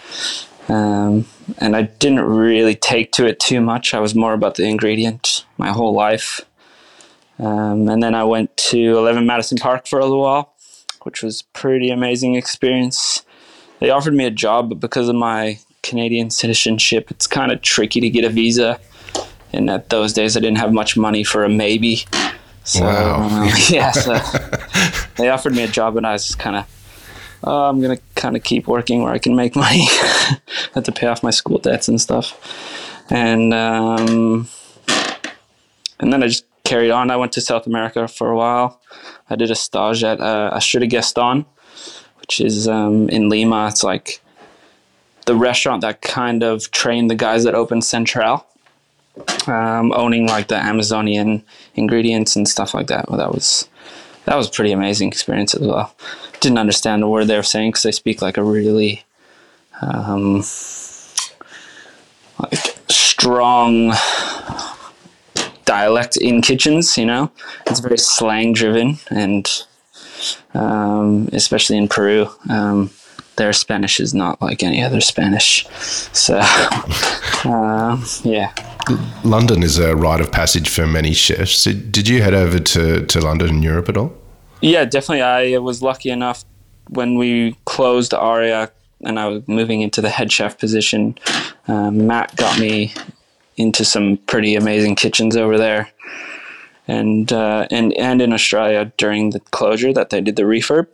Um, 0.67 1.25
and 1.57 1.75
I 1.75 1.83
didn't 1.83 2.21
really 2.21 2.75
take 2.75 3.11
to 3.13 3.25
it 3.25 3.39
too 3.39 3.59
much. 3.59 3.93
I 3.93 3.99
was 3.99 4.13
more 4.13 4.33
about 4.33 4.55
the 4.55 4.65
ingredient 4.65 5.45
my 5.57 5.69
whole 5.71 5.93
life. 5.93 6.41
Um, 7.39 7.87
and 7.89 8.03
then 8.03 8.13
I 8.13 8.23
went 8.23 8.55
to 8.57 8.97
11 8.97 9.25
Madison 9.25 9.57
Park 9.57 9.87
for 9.87 9.97
a 9.99 10.03
little 10.03 10.21
while, 10.21 10.53
which 11.03 11.23
was 11.23 11.41
pretty 11.41 11.89
amazing 11.89 12.35
experience. 12.35 13.23
They 13.79 13.89
offered 13.89 14.13
me 14.13 14.25
a 14.25 14.31
job, 14.31 14.69
but 14.69 14.79
because 14.79 15.07
of 15.09 15.15
my 15.15 15.57
Canadian 15.81 16.29
citizenship, 16.29 17.09
it's 17.09 17.25
kind 17.27 17.51
of 17.51 17.61
tricky 17.61 18.01
to 18.01 18.09
get 18.09 18.25
a 18.25 18.29
visa. 18.29 18.79
And 19.53 19.69
at 19.69 19.89
those 19.89 20.13
days, 20.13 20.35
I 20.37 20.41
didn't 20.41 20.57
have 20.59 20.73
much 20.73 20.97
money 20.97 21.23
for 21.23 21.43
a 21.45 21.49
maybe. 21.49 22.05
So, 22.65 22.81
Wow. 22.83 23.21
um, 23.23 23.49
yeah, 23.69 23.91
so 23.91 24.19
they 25.17 25.29
offered 25.29 25.53
me 25.55 25.63
a 25.63 25.67
job, 25.67 25.97
and 25.97 26.05
I 26.05 26.11
was 26.11 26.35
kind 26.35 26.57
of, 26.57 26.65
oh, 27.43 27.69
I'm 27.69 27.81
going 27.81 27.97
to 27.97 28.03
kind 28.15 28.35
of 28.35 28.43
keep 28.43 28.67
working 28.67 29.03
where 29.03 29.13
I 29.13 29.19
can 29.19 29.35
make 29.35 29.55
money. 29.65 29.87
I 29.89 30.39
had 30.73 30.85
to 30.85 30.91
pay 30.91 31.07
off 31.07 31.23
my 31.23 31.31
school 31.31 31.57
debts 31.57 31.87
and 31.87 31.99
stuff. 31.99 32.37
And, 33.09 33.53
um, 33.53 34.47
and 35.99 36.13
then 36.13 36.23
I 36.23 36.27
just 36.27 36.45
carried 36.63 36.91
on. 36.91 37.09
I 37.09 37.17
went 37.17 37.31
to 37.33 37.41
South 37.41 37.65
America 37.65 38.07
for 38.07 38.29
a 38.29 38.35
while. 38.35 38.79
I 39.29 39.35
did 39.35 39.51
a 39.51 39.55
stage 39.55 40.03
at 40.03 40.19
uh, 40.19 40.51
Astrid 40.53 40.83
y 40.83 40.87
Gastón, 40.87 41.45
which 42.19 42.39
is 42.39 42.67
um, 42.67 43.09
in 43.09 43.29
Lima. 43.29 43.67
It's 43.67 43.83
like 43.83 44.21
the 45.25 45.35
restaurant 45.35 45.81
that 45.81 46.01
kind 46.01 46.43
of 46.43 46.71
trained 46.71 47.09
the 47.09 47.15
guys 47.15 47.43
that 47.43 47.55
opened 47.55 47.83
Central, 47.83 48.45
um, 49.47 49.91
owning 49.93 50.27
like 50.27 50.47
the 50.47 50.55
Amazonian 50.55 51.43
ingredients 51.75 52.35
and 52.35 52.47
stuff 52.47 52.73
like 52.73 52.87
that. 52.87 53.09
Well, 53.09 53.17
that 53.17 53.31
was 53.31 53.67
that 54.25 54.35
was 54.35 54.47
a 54.47 54.51
pretty 54.51 54.71
amazing 54.71 55.07
experience 55.07 55.55
as 55.55 55.61
well. 55.67 55.93
Didn't 56.39 56.57
understand 56.57 57.01
the 57.01 57.07
word 57.07 57.25
they 57.25 57.35
were 57.35 57.43
saying 57.43 57.71
because 57.71 57.83
they 57.83 57.91
speak 57.91 58.21
like 58.21 58.37
a 58.37 58.43
really 58.43 59.03
um, 59.81 60.37
like 62.39 62.77
strong 62.89 63.93
dialect 65.65 66.17
in 66.17 66.41
kitchens. 66.41 66.97
You 66.97 67.05
know, 67.05 67.31
it's 67.67 67.79
very 67.79 67.97
slang 67.97 68.53
driven, 68.53 68.97
and 69.09 69.49
um, 70.53 71.29
especially 71.33 71.77
in 71.77 71.87
Peru, 71.87 72.29
um, 72.49 72.89
their 73.35 73.53
Spanish 73.53 73.99
is 73.99 74.13
not 74.13 74.41
like 74.41 74.63
any 74.63 74.83
other 74.83 75.01
Spanish. 75.01 75.65
So, 76.13 76.39
um, 77.45 78.03
yeah. 78.23 78.53
London 79.23 79.63
is 79.63 79.77
a 79.77 79.95
rite 79.95 80.21
of 80.21 80.31
passage 80.31 80.69
for 80.69 80.87
many 80.87 81.13
chefs. 81.13 81.63
Did 81.63 82.07
you 82.07 82.21
head 82.21 82.33
over 82.33 82.59
to, 82.59 83.05
to 83.05 83.19
London 83.21 83.61
Europe 83.63 83.89
at 83.89 83.97
all? 83.97 84.13
Yeah, 84.61 84.85
definitely. 84.85 85.21
I 85.21 85.57
was 85.57 85.81
lucky 85.81 86.09
enough 86.09 86.43
when 86.89 87.17
we 87.17 87.55
closed 87.65 88.13
Aria 88.13 88.71
and 89.01 89.19
I 89.19 89.27
was 89.27 89.47
moving 89.47 89.81
into 89.81 90.01
the 90.01 90.09
head 90.09 90.31
chef 90.31 90.57
position. 90.57 91.17
Um, 91.67 92.07
Matt 92.07 92.35
got 92.35 92.59
me 92.59 92.93
into 93.55 93.85
some 93.85 94.17
pretty 94.17 94.55
amazing 94.55 94.95
kitchens 94.95 95.37
over 95.37 95.57
there, 95.57 95.89
and 96.87 97.31
uh, 97.31 97.67
and 97.71 97.93
and 97.93 98.21
in 98.21 98.33
Australia 98.33 98.91
during 98.97 99.29
the 99.29 99.39
closure 99.39 99.93
that 99.93 100.09
they 100.09 100.21
did 100.21 100.35
the 100.35 100.43
refurb. 100.43 100.87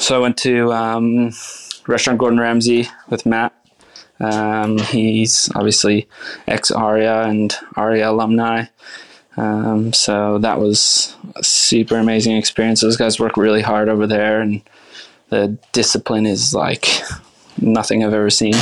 So 0.00 0.16
I 0.16 0.18
went 0.18 0.36
to 0.38 0.72
um, 0.72 1.32
restaurant 1.86 2.18
Gordon 2.18 2.40
Ramsay 2.40 2.88
with 3.08 3.26
Matt. 3.26 3.54
Um, 4.20 4.78
he's 4.78 5.50
obviously 5.54 6.08
ex 6.46 6.70
Aria 6.70 7.22
and 7.22 7.54
Aria 7.76 8.10
alumni. 8.10 8.66
Um, 9.36 9.92
so 9.92 10.38
that 10.38 10.60
was 10.60 11.16
a 11.36 11.42
super 11.42 11.96
amazing 11.96 12.36
experience. 12.36 12.80
Those 12.80 12.96
guys 12.96 13.18
work 13.18 13.36
really 13.36 13.62
hard 13.62 13.88
over 13.88 14.06
there, 14.06 14.40
and 14.40 14.62
the 15.30 15.58
discipline 15.72 16.26
is 16.26 16.54
like 16.54 16.86
nothing 17.60 18.04
I've 18.04 18.14
ever 18.14 18.30
seen. 18.30 18.54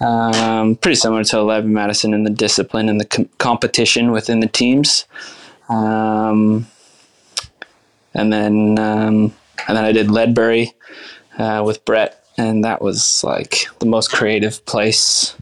Um, 0.00 0.76
pretty 0.76 0.96
similar 0.96 1.24
to 1.24 1.38
Eleven 1.38 1.72
Madison 1.72 2.14
in 2.14 2.24
the 2.24 2.30
discipline 2.30 2.88
and 2.88 3.00
the 3.00 3.04
com- 3.04 3.28
competition 3.38 4.10
within 4.10 4.40
the 4.40 4.48
teams. 4.48 5.06
Um, 5.68 6.66
and 8.14 8.32
then 8.32 8.78
um, 8.78 9.32
and 9.68 9.76
then 9.76 9.84
I 9.84 9.92
did 9.92 10.10
Ledbury 10.10 10.72
uh, 11.38 11.62
with 11.64 11.84
Brett, 11.84 12.24
and 12.36 12.64
that 12.64 12.82
was 12.82 13.22
like 13.22 13.66
the 13.78 13.86
most 13.86 14.12
creative 14.12 14.64
place. 14.66 15.36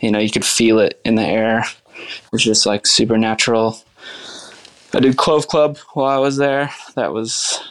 You 0.00 0.10
know, 0.10 0.18
you 0.18 0.30
could 0.30 0.44
feel 0.44 0.78
it 0.78 1.00
in 1.04 1.14
the 1.14 1.26
air. 1.26 1.64
It 1.96 2.32
was 2.32 2.44
just 2.44 2.66
like 2.66 2.86
supernatural. 2.86 3.78
I 4.96 5.00
did 5.00 5.18
Clove 5.18 5.46
Club 5.46 5.76
while 5.92 6.08
I 6.08 6.16
was 6.16 6.38
there. 6.38 6.70
That 6.94 7.12
was 7.12 7.62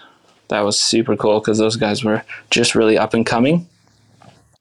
that 0.49 0.59
was 0.59 0.79
super 0.79 1.17
cool 1.17 1.39
because 1.39 1.57
those 1.57 1.75
guys 1.75 2.03
were 2.03 2.23
just 2.51 2.75
really 2.75 2.99
up 2.99 3.15
and 3.15 3.25
coming. 3.25 3.67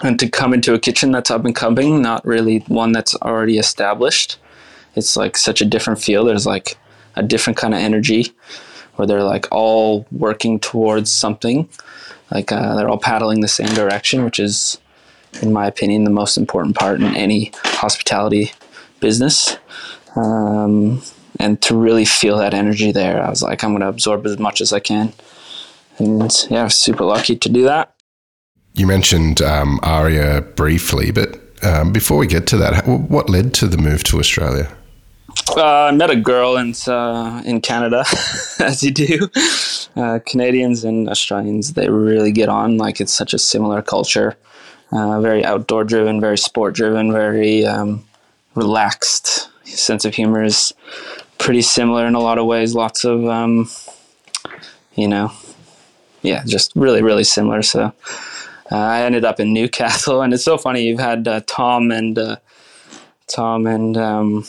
And 0.02 0.18
to 0.18 0.30
come 0.30 0.54
into 0.54 0.72
a 0.72 0.78
kitchen 0.78 1.12
that's 1.12 1.30
up 1.30 1.44
and 1.44 1.54
coming, 1.54 2.00
not 2.00 2.24
really 2.24 2.60
one 2.60 2.92
that's 2.92 3.14
already 3.16 3.58
established, 3.58 4.38
it's 4.94 5.14
like 5.14 5.36
such 5.36 5.60
a 5.60 5.66
different 5.66 6.00
feel. 6.00 6.24
There's 6.24 6.46
like 6.46 6.78
a 7.16 7.22
different 7.22 7.58
kind 7.58 7.74
of 7.74 7.80
energy 7.80 8.32
where 8.96 9.06
they're 9.06 9.22
like 9.22 9.46
all 9.52 10.06
working 10.10 10.58
towards 10.58 11.12
something. 11.12 11.68
Like 12.30 12.50
uh, 12.50 12.76
they're 12.76 12.88
all 12.88 12.96
paddling 12.96 13.42
the 13.42 13.48
same 13.48 13.74
direction, 13.74 14.24
which 14.24 14.40
is, 14.40 14.78
in 15.42 15.52
my 15.52 15.66
opinion, 15.66 16.04
the 16.04 16.10
most 16.10 16.38
important 16.38 16.76
part 16.76 16.98
in 17.02 17.14
any 17.14 17.52
hospitality 17.56 18.52
business. 19.00 19.58
Um, 20.16 21.02
and 21.40 21.60
to 21.62 21.76
really 21.76 22.04
feel 22.04 22.38
that 22.38 22.54
energy 22.54 22.92
there, 22.92 23.22
I 23.22 23.30
was 23.30 23.42
like, 23.42 23.64
I'm 23.64 23.70
going 23.70 23.80
to 23.80 23.88
absorb 23.88 24.26
as 24.26 24.38
much 24.38 24.60
as 24.60 24.72
I 24.72 24.80
can. 24.80 25.12
And 25.98 26.32
yeah, 26.50 26.62
I 26.62 26.64
was 26.64 26.74
super 26.74 27.04
lucky 27.04 27.36
to 27.36 27.48
do 27.48 27.64
that. 27.64 27.94
You 28.74 28.86
mentioned 28.86 29.40
um, 29.40 29.78
Aria 29.82 30.40
briefly, 30.56 31.12
but 31.12 31.40
um, 31.64 31.92
before 31.92 32.18
we 32.18 32.26
get 32.26 32.46
to 32.48 32.56
that, 32.58 32.86
what 32.86 33.30
led 33.30 33.54
to 33.54 33.68
the 33.68 33.78
move 33.78 34.02
to 34.04 34.18
Australia? 34.18 34.74
Uh, 35.56 35.84
I 35.84 35.90
met 35.92 36.10
a 36.10 36.16
girl 36.16 36.56
in 36.56 36.74
uh, 36.86 37.42
in 37.44 37.60
Canada, 37.60 38.04
as 38.60 38.82
you 38.82 38.90
do. 38.90 39.28
Uh, 39.96 40.18
Canadians 40.26 40.84
and 40.84 41.08
Australians, 41.08 41.74
they 41.74 41.88
really 41.88 42.32
get 42.32 42.48
on. 42.48 42.78
Like 42.78 43.00
it's 43.00 43.12
such 43.12 43.34
a 43.34 43.38
similar 43.38 43.82
culture, 43.82 44.36
uh, 44.92 45.20
very 45.20 45.44
outdoor 45.44 45.84
driven, 45.84 46.20
very 46.20 46.38
sport 46.38 46.74
driven, 46.74 47.12
very 47.12 47.64
um, 47.64 48.04
relaxed. 48.54 49.48
Sense 49.64 50.04
of 50.04 50.14
humor 50.14 50.42
is 50.42 50.72
pretty 51.38 51.62
similar 51.62 52.06
in 52.06 52.14
a 52.14 52.20
lot 52.20 52.38
of 52.38 52.46
ways. 52.46 52.74
Lots 52.74 53.04
of, 53.04 53.26
um, 53.26 53.68
you 54.94 55.08
know, 55.08 55.32
yeah, 56.22 56.42
just 56.44 56.72
really, 56.74 57.02
really 57.02 57.24
similar. 57.24 57.62
So 57.62 57.92
uh, 58.72 58.76
I 58.76 59.02
ended 59.02 59.24
up 59.24 59.40
in 59.40 59.52
Newcastle, 59.52 60.22
and 60.22 60.32
it's 60.32 60.44
so 60.44 60.58
funny. 60.58 60.82
You've 60.82 61.00
had 61.00 61.28
uh, 61.28 61.40
Tom 61.46 61.90
and 61.90 62.18
uh, 62.18 62.36
Tom 63.26 63.66
and 63.66 63.96
um, 63.96 64.44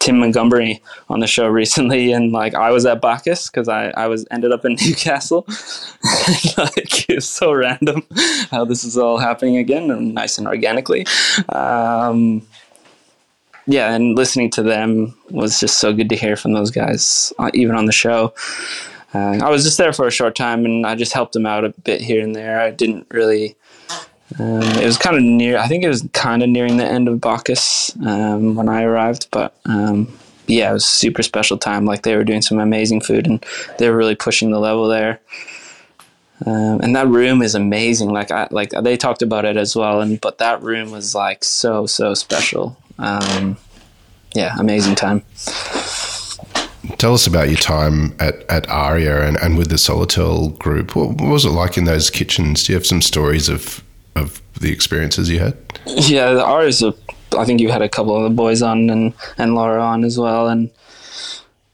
Tim 0.00 0.18
Montgomery 0.18 0.82
on 1.08 1.20
the 1.20 1.26
show 1.26 1.46
recently, 1.46 2.12
and 2.12 2.32
like 2.32 2.54
I 2.54 2.70
was 2.70 2.84
at 2.86 3.00
Bacchus 3.00 3.48
because 3.48 3.68
I, 3.68 3.90
I 3.90 4.08
was 4.08 4.26
ended 4.30 4.52
up 4.52 4.64
in 4.64 4.76
Newcastle. 4.84 5.46
like 6.58 7.08
it's 7.08 7.26
so 7.26 7.52
random 7.52 8.04
how 8.50 8.64
this 8.64 8.84
is 8.84 8.98
all 8.98 9.18
happening 9.18 9.56
again, 9.56 9.90
and 9.90 10.14
nice 10.14 10.38
and 10.38 10.46
organically. 10.46 11.06
Um, 11.50 12.46
yeah, 13.68 13.94
and 13.94 14.16
listening 14.16 14.50
to 14.52 14.62
them 14.62 15.14
was 15.28 15.60
just 15.60 15.78
so 15.78 15.92
good 15.92 16.08
to 16.08 16.16
hear 16.16 16.36
from 16.36 16.54
those 16.54 16.70
guys, 16.70 17.34
uh, 17.38 17.50
even 17.52 17.76
on 17.76 17.84
the 17.84 17.92
show. 17.92 18.32
Uh, 19.14 19.38
I 19.42 19.50
was 19.50 19.62
just 19.62 19.76
there 19.76 19.92
for 19.92 20.06
a 20.06 20.10
short 20.10 20.34
time, 20.34 20.64
and 20.64 20.86
I 20.86 20.94
just 20.94 21.12
helped 21.12 21.34
them 21.34 21.44
out 21.44 21.66
a 21.66 21.68
bit 21.84 22.00
here 22.00 22.22
and 22.22 22.34
there. 22.34 22.60
I 22.60 22.70
didn't 22.70 23.06
really. 23.10 23.56
Um, 24.38 24.62
it 24.62 24.86
was 24.86 24.96
kind 24.96 25.16
of 25.16 25.22
near. 25.22 25.58
I 25.58 25.68
think 25.68 25.84
it 25.84 25.88
was 25.88 26.08
kind 26.14 26.42
of 26.42 26.48
nearing 26.48 26.78
the 26.78 26.84
end 26.84 27.08
of 27.08 27.20
Bacchus 27.20 27.94
um, 28.06 28.54
when 28.54 28.70
I 28.70 28.84
arrived, 28.84 29.28
but 29.30 29.54
um, 29.66 30.18
yeah, 30.46 30.70
it 30.70 30.74
was 30.74 30.86
super 30.86 31.22
special 31.22 31.58
time. 31.58 31.84
Like 31.84 32.02
they 32.02 32.16
were 32.16 32.24
doing 32.24 32.42
some 32.42 32.58
amazing 32.60 33.02
food, 33.02 33.26
and 33.26 33.44
they 33.78 33.90
were 33.90 33.96
really 33.96 34.16
pushing 34.16 34.50
the 34.50 34.58
level 34.58 34.88
there. 34.88 35.20
Um, 36.46 36.80
and 36.80 36.96
that 36.96 37.08
room 37.08 37.42
is 37.42 37.54
amazing. 37.54 38.10
Like 38.10 38.30
I 38.30 38.48
like 38.50 38.70
they 38.70 38.96
talked 38.96 39.20
about 39.20 39.44
it 39.44 39.58
as 39.58 39.76
well, 39.76 40.00
and 40.00 40.18
but 40.22 40.38
that 40.38 40.62
room 40.62 40.90
was 40.90 41.14
like 41.14 41.44
so 41.44 41.84
so 41.84 42.14
special. 42.14 42.78
Um, 42.98 43.56
yeah, 44.34 44.56
amazing 44.58 44.94
time. 44.94 45.22
Tell 46.98 47.14
us 47.14 47.26
about 47.26 47.48
your 47.48 47.58
time 47.58 48.14
at, 48.18 48.48
at 48.50 48.68
Aria 48.68 49.26
and, 49.26 49.36
and 49.38 49.58
with 49.58 49.68
the 49.68 49.76
Solotel 49.76 50.58
group. 50.58 50.96
What, 50.96 51.10
what 51.10 51.30
was 51.30 51.44
it 51.44 51.50
like 51.50 51.76
in 51.76 51.84
those 51.84 52.10
kitchens? 52.10 52.64
Do 52.64 52.72
you 52.72 52.76
have 52.76 52.86
some 52.86 53.02
stories 53.02 53.48
of, 53.48 53.82
of 54.14 54.42
the 54.60 54.72
experiences 54.72 55.28
you 55.30 55.38
had? 55.38 55.56
Yeah, 55.86 56.32
the 56.32 56.44
Aria's 56.44 56.82
a, 56.82 56.94
I 57.36 57.44
think 57.44 57.60
you 57.60 57.70
had 57.70 57.82
a 57.82 57.88
couple 57.88 58.16
of 58.16 58.22
the 58.22 58.34
boys 58.34 58.62
on 58.62 58.90
and, 58.90 59.14
and 59.36 59.54
Laura 59.54 59.82
on 59.82 60.04
as 60.04 60.18
well. 60.18 60.48
And 60.48 60.70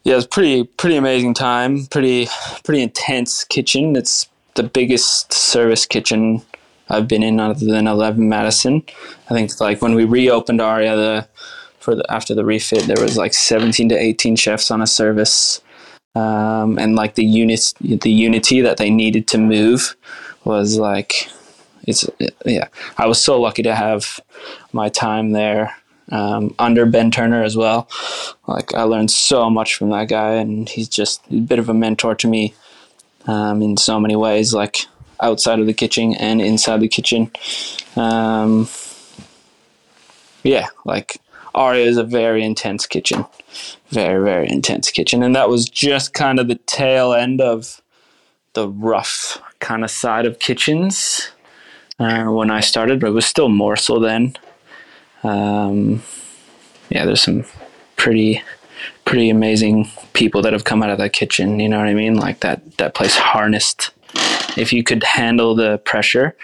yeah, 0.05 0.15
it 0.15 0.17
was 0.17 0.27
pretty 0.27 0.65
pretty 0.65 0.97
amazing 0.97 1.35
time. 1.35 1.87
Pretty 1.87 2.29
pretty 2.63 2.83
intense 2.83 3.45
kitchen. 3.45 3.97
It's 3.97 4.29
the 4.55 4.63
biggest 4.63 5.33
service 5.33 5.87
kitchen 5.87 6.43
I've 6.89 7.09
been 7.09 7.23
in 7.23 7.41
other 7.41 7.65
than 7.65 7.87
Eleven 7.87 8.29
Madison. 8.29 8.83
I 9.31 9.35
think 9.35 9.59
like 9.61 9.81
when 9.81 9.95
we 9.95 10.05
reopened 10.05 10.61
Aria, 10.61 10.97
the 10.97 11.29
for 11.79 11.95
the 11.95 12.05
after 12.11 12.35
the 12.35 12.45
refit, 12.45 12.85
there 12.85 13.03
was 13.03 13.17
like 13.17 13.35
seventeen 13.35 13.89
to 13.89 13.97
eighteen 13.97 14.37
chefs 14.37 14.71
on 14.71 14.83
a 14.83 14.87
service, 14.87 15.63
um, 16.15 16.79
and 16.79 16.97
like 16.97 17.15
the 17.15 17.25
units, 17.25 17.75
the 17.81 18.11
unity 18.11 18.61
that 18.61 18.77
they 18.77 18.91
needed 18.91 19.27
to 19.29 19.39
move 19.39 19.97
was 20.45 20.79
like 20.79 21.29
it's 21.87 22.09
yeah. 22.45 22.69
I 22.99 23.07
was 23.07 23.23
so 23.23 23.41
lucky 23.41 23.63
to 23.63 23.75
have 23.75 24.21
my 24.73 24.89
time 24.89 25.33
there 25.33 25.75
um, 26.11 26.55
under 26.59 26.87
Ben 26.87 27.11
Turner 27.11 27.43
as 27.43 27.57
well. 27.57 27.89
Like 28.47 28.75
I 28.75 28.83
learned 28.83 29.11
so 29.11 29.51
much 29.51 29.75
from 29.75 29.91
that 29.91 30.09
guy, 30.09 30.35
and 30.35 30.69
he's 30.69 30.89
just 30.89 31.23
a 31.31 31.41
bit 31.41 31.59
of 31.59 31.69
a 31.69 31.75
mentor 31.75 32.15
to 32.17 32.29
me 32.29 32.55
um, 33.27 33.63
in 33.63 33.77
so 33.77 33.99
many 34.01 34.17
ways, 34.17 34.53
like 34.55 34.87
outside 35.25 35.59
of 35.59 35.67
the 35.67 35.75
kitchen 35.75 36.15
and 36.15 36.41
inside 36.41 36.81
the 36.81 36.89
kitchen. 36.89 37.31
Um, 37.97 38.69
yeah, 40.43 40.69
like 40.85 41.21
Aria 41.55 41.87
is 41.87 41.97
a 41.97 42.05
very 42.05 42.45
intense 42.45 42.87
kitchen, 42.87 43.25
very 43.89 44.23
very 44.23 44.49
intense 44.49 44.91
kitchen, 44.91 45.23
and 45.23 45.35
that 45.35 45.49
was 45.49 45.69
just 45.69 46.13
kind 46.13 46.39
of 46.39 46.49
the 46.49 46.61
tail 46.67 47.13
end 47.13 47.41
of 47.41 47.81
the 48.53 48.69
rough 48.69 49.41
kind 49.59 49.83
of 49.83 49.91
side 49.91 50.27
of 50.27 50.39
kitchens 50.39 51.31
uh, 51.99 52.25
when 52.25 52.51
I 52.51 52.61
started, 52.61 53.01
but 53.01 53.09
it 53.09 53.13
was 53.13 53.27
still 53.27 53.49
more 53.49 53.77
so 53.77 53.99
then. 53.99 54.37
Um, 55.23 56.03
yeah, 56.91 57.05
there's 57.05 57.23
some 57.23 57.45
pretty 57.97 58.43
pretty 59.05 59.31
amazing 59.31 59.89
people 60.13 60.43
that 60.43 60.53
have 60.53 60.65
come 60.65 60.83
out 60.83 60.91
of 60.91 60.99
that 60.99 61.13
kitchen. 61.13 61.61
You 61.61 61.69
know 61.69 61.79
what 61.79 61.89
I 61.89 61.95
mean? 61.95 62.17
Like 62.17 62.41
that 62.41 62.77
that 62.79 62.95
place 62.95 63.17
harnessed. 63.17 63.91
If 64.57 64.73
you 64.73 64.85
could 64.85 65.03
handle 65.03 65.55
the 65.55 65.79
pressure, 65.79 66.37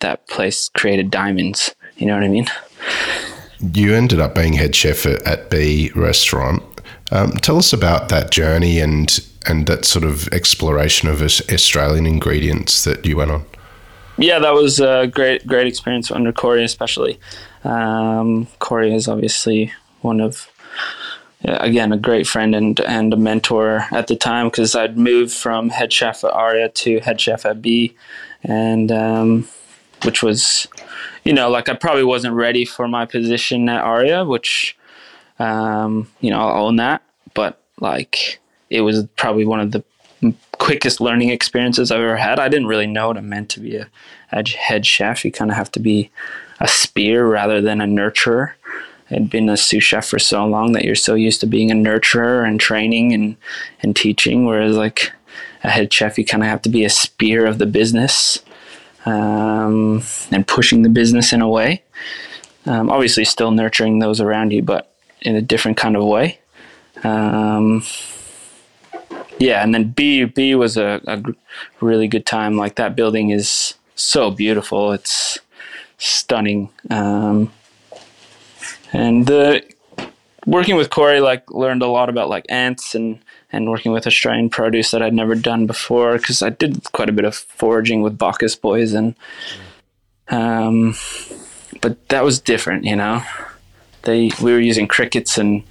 that 0.00 0.26
place 0.28 0.70
created 0.76 1.10
diamonds. 1.10 1.74
You 1.96 2.06
know 2.06 2.14
what 2.14 2.22
I 2.22 2.28
mean? 2.28 2.46
You 3.74 3.94
ended 3.94 4.20
up 4.20 4.34
being 4.34 4.52
head 4.52 4.74
chef 4.74 5.04
at, 5.04 5.22
at 5.26 5.50
Bea 5.50 5.90
Restaurant. 5.94 6.62
Um, 7.10 7.32
tell 7.32 7.56
us 7.56 7.72
about 7.72 8.08
that 8.10 8.30
journey 8.30 8.78
and 8.80 9.18
and 9.46 9.66
that 9.66 9.84
sort 9.86 10.04
of 10.04 10.28
exploration 10.28 11.08
of 11.08 11.22
Australian 11.22 12.06
ingredients 12.06 12.84
that 12.84 13.06
you 13.06 13.16
went 13.16 13.30
on. 13.30 13.46
Yeah, 14.18 14.38
that 14.40 14.52
was 14.52 14.78
a 14.78 15.06
great 15.06 15.46
great 15.46 15.66
experience 15.66 16.10
under 16.10 16.32
Corey, 16.32 16.64
especially. 16.64 17.18
Um, 17.64 18.46
Corey 18.58 18.94
is 18.94 19.08
obviously 19.08 19.72
one 20.02 20.20
of 20.20 20.48
again 21.44 21.92
a 21.92 21.96
great 21.96 22.26
friend 22.26 22.54
and 22.54 22.80
and 22.80 23.12
a 23.12 23.16
mentor 23.16 23.86
at 23.92 24.06
the 24.06 24.16
time 24.16 24.48
because 24.48 24.74
I'd 24.74 24.98
moved 24.98 25.32
from 25.32 25.70
head 25.70 25.92
chef 25.92 26.24
at 26.24 26.32
Aria 26.32 26.68
to 26.68 27.00
head 27.00 27.20
chef 27.20 27.46
at 27.46 27.62
Bea, 27.62 27.94
and 28.42 28.90
um, 28.90 29.48
which 30.04 30.22
was 30.22 30.66
you 31.24 31.32
know 31.32 31.50
like 31.50 31.68
I 31.68 31.74
probably 31.74 32.04
wasn't 32.04 32.34
ready 32.34 32.64
for 32.64 32.88
my 32.88 33.06
position 33.06 33.68
at 33.68 33.82
Aria, 33.82 34.24
which 34.24 34.76
um, 35.38 36.08
you 36.20 36.30
know 36.30 36.40
I'll 36.40 36.66
own 36.66 36.76
that, 36.76 37.02
but 37.34 37.60
like 37.80 38.40
it 38.70 38.82
was 38.82 39.06
probably 39.16 39.44
one 39.44 39.60
of 39.60 39.72
the 39.72 39.84
quickest 40.58 41.00
learning 41.00 41.30
experiences 41.30 41.90
I've 41.90 42.00
ever 42.00 42.16
had. 42.16 42.40
I 42.40 42.48
didn't 42.48 42.66
really 42.66 42.86
know 42.86 43.08
what 43.08 43.16
it 43.16 43.22
meant 43.22 43.48
to 43.50 43.60
be 43.60 43.76
a, 43.76 43.88
a 44.32 44.46
head 44.48 44.84
chef. 44.84 45.24
You 45.24 45.32
kind 45.32 45.50
of 45.50 45.56
have 45.56 45.70
to 45.72 45.80
be 45.80 46.10
a 46.60 46.68
spear 46.68 47.26
rather 47.26 47.60
than 47.60 47.80
a 47.80 47.86
nurturer. 47.86 48.52
I'd 49.10 49.30
been 49.30 49.48
a 49.48 49.56
sous 49.56 49.82
chef 49.82 50.06
for 50.06 50.18
so 50.18 50.44
long 50.46 50.72
that 50.72 50.84
you're 50.84 50.94
so 50.94 51.14
used 51.14 51.40
to 51.40 51.46
being 51.46 51.70
a 51.70 51.74
nurturer 51.74 52.46
and 52.46 52.60
training 52.60 53.12
and, 53.12 53.36
and 53.82 53.96
teaching, 53.96 54.44
whereas 54.44 54.76
like 54.76 55.12
a 55.64 55.70
head 55.70 55.92
chef, 55.92 56.18
you 56.18 56.24
kind 56.24 56.42
of 56.42 56.48
have 56.48 56.62
to 56.62 56.68
be 56.68 56.84
a 56.84 56.90
spear 56.90 57.46
of 57.46 57.58
the 57.58 57.66
business 57.66 58.42
um, 59.06 60.02
and 60.30 60.46
pushing 60.46 60.82
the 60.82 60.88
business 60.88 61.32
in 61.32 61.40
a 61.40 61.48
way. 61.48 61.82
Um, 62.66 62.90
obviously, 62.90 63.24
still 63.24 63.50
nurturing 63.50 63.98
those 63.98 64.20
around 64.20 64.52
you, 64.52 64.62
but 64.62 64.94
in 65.22 65.34
a 65.34 65.42
different 65.42 65.76
kind 65.76 65.96
of 65.96 66.04
way. 66.04 66.38
Um, 67.02 67.82
yeah, 69.38 69.62
and 69.62 69.74
then 69.74 69.90
Bea 69.90 70.24
Bea 70.24 70.54
was 70.54 70.76
a, 70.76 71.00
a 71.06 71.22
really 71.80 72.08
good 72.08 72.26
time. 72.26 72.56
Like 72.56 72.74
that 72.74 72.96
building 72.96 73.30
is 73.30 73.74
so 73.94 74.30
beautiful. 74.30 74.92
It's 74.92 75.38
stunning. 75.96 76.70
Um, 76.90 77.52
and 78.92 79.26
the 79.26 79.62
working 80.46 80.76
with 80.76 80.90
Corey, 80.90 81.20
like 81.20 81.50
learned 81.50 81.82
a 81.82 81.86
lot 81.86 82.08
about 82.08 82.28
like 82.28 82.46
ants 82.48 82.94
and 82.94 83.18
and 83.52 83.70
working 83.70 83.92
with 83.92 84.06
Australian 84.06 84.50
produce 84.50 84.90
that 84.90 85.02
I'd 85.02 85.14
never 85.14 85.34
done 85.34 85.66
before 85.66 86.18
because 86.18 86.42
I 86.42 86.50
did 86.50 86.82
quite 86.92 87.08
a 87.08 87.12
bit 87.12 87.24
of 87.24 87.34
foraging 87.34 88.02
with 88.02 88.18
Bacchus 88.18 88.54
boys 88.54 88.92
and 88.92 89.14
um, 90.28 90.94
but 91.80 92.08
that 92.08 92.24
was 92.24 92.40
different, 92.40 92.84
you 92.84 92.96
know. 92.96 93.22
They 94.02 94.30
we 94.42 94.52
were 94.52 94.60
using 94.60 94.86
crickets 94.86 95.38
and 95.38 95.62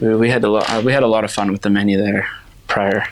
we, 0.00 0.14
we 0.14 0.30
had 0.30 0.44
a 0.44 0.50
lot 0.50 0.84
we 0.84 0.92
had 0.92 1.02
a 1.02 1.08
lot 1.08 1.24
of 1.24 1.32
fun 1.32 1.50
with 1.50 1.62
the 1.62 1.70
menu 1.70 1.96
there 1.96 2.28
prior. 2.68 3.06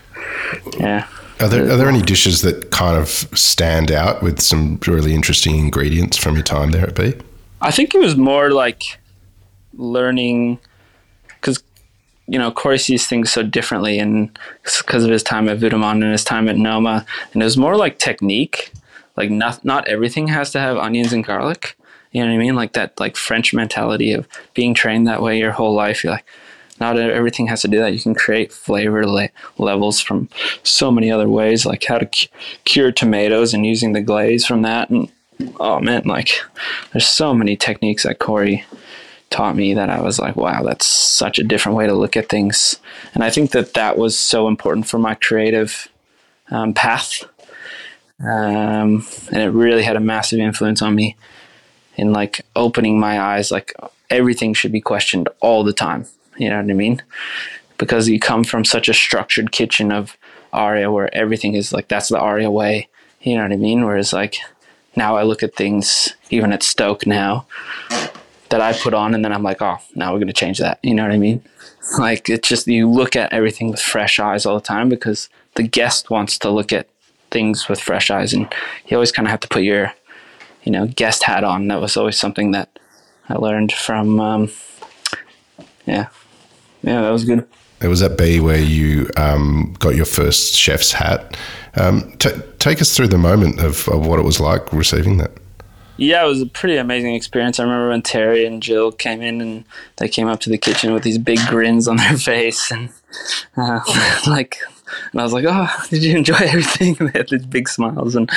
Yeah. 0.79 1.07
Are 1.41 1.47
there, 1.47 1.63
are 1.71 1.77
there 1.77 1.89
any 1.89 2.03
dishes 2.03 2.43
that 2.43 2.73
kind 2.73 2.97
of 2.97 3.09
stand 3.09 3.93
out 3.93 4.23
with 4.23 4.41
some 4.41 4.81
really 4.89 5.15
interesting 5.15 5.57
ingredients 5.57 6.17
from 6.17 6.35
your 6.35 6.43
time 6.43 6.73
there 6.73 6.89
at 6.89 6.97
Bea? 6.97 7.15
I 7.61 7.71
think 7.71 7.95
it 7.95 8.01
was 8.01 8.17
more 8.17 8.51
like 8.51 8.99
learning 9.75 10.59
because 11.29 11.63
you 12.27 12.39
know 12.39 12.51
Corey 12.51 12.79
sees 12.79 13.07
things 13.07 13.33
so 13.33 13.43
differently, 13.43 13.99
and 13.99 14.37
because 14.63 15.05
of 15.05 15.11
his 15.11 15.23
time 15.23 15.49
at 15.49 15.59
Vue 15.59 15.71
de 15.71 15.79
monde 15.79 16.03
and 16.03 16.13
his 16.13 16.25
time 16.25 16.49
at 16.49 16.57
Noma, 16.57 17.05
and 17.33 17.43
it 17.43 17.45
was 17.45 17.57
more 17.57 17.77
like 17.77 17.99
technique. 17.99 18.73
Like 19.17 19.31
not 19.31 19.65
not 19.65 19.89
everything 19.89 20.29
has 20.29 20.53
to 20.53 20.61
have 20.61 20.77
onions 20.77 21.13
and 21.13 21.25
garlic. 21.25 21.77
You 22.13 22.23
know 22.23 22.29
what 22.29 22.37
I 22.37 22.39
mean? 22.39 22.55
Like 22.55 22.73
that 22.73 22.99
like 22.99 23.17
French 23.17 23.53
mentality 23.53 24.13
of 24.13 24.27
being 24.55 24.75
trained 24.75 25.07
that 25.07 25.23
way 25.23 25.39
your 25.39 25.53
whole 25.53 25.75
life. 25.75 26.03
You're 26.03 26.15
like, 26.15 26.25
not 26.81 26.99
everything 26.99 27.47
has 27.49 27.63
to 27.63 27.69
do 27.69 27.79
that. 27.79 27.93
You 27.93 28.01
can 28.01 28.15
create 28.15 28.53
flavor 28.53 29.07
le- 29.07 29.31
levels 29.59 30.01
from 30.01 30.29
so 30.63 30.91
many 30.91 31.11
other 31.11 31.29
ways, 31.29 31.67
like 31.67 31.85
how 31.85 31.99
to 31.99 32.07
cu- 32.07 32.29
cure 32.65 32.93
tomatoes 32.93 33.53
and 33.53 33.67
using 33.67 33.93
the 33.93 34.01
glaze 34.01 34.47
from 34.47 34.63
that. 34.63 34.89
And 34.91 35.11
oh 35.61 35.81
man, 35.81 36.03
like 36.05 36.31
there's 36.93 37.07
so 37.07 37.35
many 37.35 37.57
techniques 37.57 38.05
that 38.05 38.19
Corey 38.19 38.65
taught 39.31 39.57
me 39.57 39.75
that 39.75 39.91
I 39.91 40.01
was 40.01 40.19
like, 40.19 40.37
wow, 40.37 40.63
that's 40.63 40.87
such 40.87 41.39
a 41.39 41.45
different 41.45 41.77
way 41.77 41.87
to 41.87 41.95
look 41.95 42.17
at 42.17 42.29
things. 42.29 42.81
And 43.15 43.23
I 43.23 43.31
think 43.31 43.51
that 43.53 43.75
that 43.75 43.99
was 43.99 44.19
so 44.19 44.49
important 44.49 44.87
for 44.87 44.99
my 44.99 45.15
creative 45.15 45.89
um, 46.51 46.73
path. 46.73 47.25
Um, 48.21 49.07
and 49.31 49.43
it 49.43 49.51
really 49.51 49.83
had 49.83 49.97
a 49.97 50.01
massive 50.01 50.39
influence 50.39 50.83
on 50.83 50.95
me 50.95 51.17
in 51.97 52.13
like 52.13 52.45
opening 52.57 52.99
my 52.99 53.21
eyes. 53.21 53.51
Like 53.51 53.75
everything 54.11 54.55
should 54.55 54.73
be 54.73 54.81
questioned 54.81 55.29
all 55.41 55.63
the 55.63 55.73
time. 55.73 56.07
You 56.37 56.49
know 56.49 56.61
what 56.61 56.71
I 56.71 56.75
mean? 56.75 57.03
Because 57.77 58.09
you 58.09 58.19
come 58.19 58.45
from 58.45 58.65
such 58.65 58.89
a 58.89 58.95
structured 58.95 59.53
kitchen 59.53 59.93
of 59.93 60.17
Aria 60.53 60.91
where 60.91 61.15
everything 61.15 61.55
is 61.55 61.73
like, 61.73 61.89
that's 61.89 62.09
the 62.09 62.19
Aria 62.19 62.51
way. 62.51 62.89
You 63.21 63.37
know 63.37 63.43
what 63.43 63.53
I 63.53 63.57
mean? 63.57 63.85
Whereas 63.85 64.13
like 64.13 64.39
now 64.97 65.17
I 65.17 65.23
look 65.23 65.43
at 65.43 65.55
things, 65.55 66.15
even 66.31 66.53
at 66.53 66.63
Stoke 66.63 67.07
now, 67.07 67.47
that 68.51 68.61
I 68.61 68.73
put 68.73 68.95
on, 68.95 69.15
and 69.15 69.25
then 69.25 69.33
I'm 69.33 69.43
like, 69.43 69.61
oh, 69.61 69.79
now 69.95 70.13
we're 70.13 70.19
going 70.19 70.29
to 70.29 70.33
change 70.33 70.59
that. 70.59 70.79
You 70.83 70.95
know 70.95 71.03
what 71.03 71.13
I 71.13 71.19
mean? 71.19 71.43
Like, 71.99 72.29
it's 72.29 72.49
just, 72.49 72.67
you 72.67 72.89
look 72.89 73.17
at 73.17 73.33
everything 73.33 73.71
with 73.71 73.81
fresh 73.81 74.19
eyes 74.19 74.47
all 74.47 74.55
the 74.55 74.65
time 74.65 74.89
because 74.89 75.29
the 75.55 75.63
guest 75.63 76.11
wants 76.11 76.39
to 76.41 76.51
look 76.51 76.73
at 76.73 76.89
things 77.31 77.69
with 77.69 77.81
fresh 77.81 78.11
eyes, 78.11 78.33
and 78.33 78.49
you 78.87 78.97
always 78.97 79.13
kind 79.13 79.27
of 79.27 79.31
have 79.31 79.41
to 79.41 79.49
put 79.49 79.63
your, 79.63 79.93
you 80.65 80.73
know, 80.73 80.87
guest 80.87 81.25
hat 81.25 81.45
on. 81.45 81.69
That 81.69 81.81
was 81.81 81.97
always 81.97 82.19
something 82.19 82.53
that 82.53 82.79
I 83.29 83.35
learned 83.35 83.73
from, 83.73 84.21
um, 84.21 84.51
yeah. 85.87 86.09
Yeah, 86.83 87.03
that 87.03 87.11
was 87.11 87.25
good. 87.25 87.47
It 87.81 87.89
was 87.89 88.03
at 88.03 88.17
Bea 88.17 88.41
where 88.41 88.61
you 88.61 89.09
um, 89.17 89.77
got 89.79 89.95
your 89.95 90.05
first 90.05 90.57
chef's 90.57 90.93
hat. 90.93 91.37
Um, 91.75 92.13
t- 92.19 92.31
take 92.59 92.81
us 92.81 92.97
through 92.97 93.09
the 93.09 93.19
moment 93.19 93.61
of, 93.61 93.89
of 93.89 94.07
what 94.07 94.19
it 94.19 94.25
was 94.25 94.41
like 94.41 94.73
receiving 94.73 95.19
that. 95.19 95.31
Yeah, 95.99 96.25
it 96.25 96.29
was 96.29 96.41
a 96.41 96.47
pretty 96.47 96.77
amazing 96.77 97.17
experience. 97.17 97.59
I 97.59 97.65
remember 97.65 97.89
when 97.89 98.03
Terry 98.03 98.47
and 98.47 98.63
Jill 98.63 98.93
came 98.93 99.21
in 99.21 99.41
and 99.41 99.65
they 99.97 100.09
came 100.09 100.29
up 100.29 100.39
to 100.41 100.51
the 100.51 100.57
kitchen 100.57 100.93
with 100.95 101.03
these 101.03 101.19
big 101.19 101.41
grins 101.49 101.89
on 101.89 101.97
their 101.97 102.17
face 102.17 102.71
and 102.71 102.91
uh, 103.57 103.81
like, 104.29 104.59
and 105.11 105.21
I 105.21 105.25
was 105.25 105.33
like, 105.33 105.45
"Oh, 105.47 105.69
did 105.91 106.05
you 106.05 106.17
enjoy 106.17 106.37
everything?" 106.41 106.97
And 107.01 107.09
they 107.09 107.19
had 107.19 107.29
these 107.29 107.45
big 107.45 107.69
smiles, 107.69 108.15
and 108.15 108.31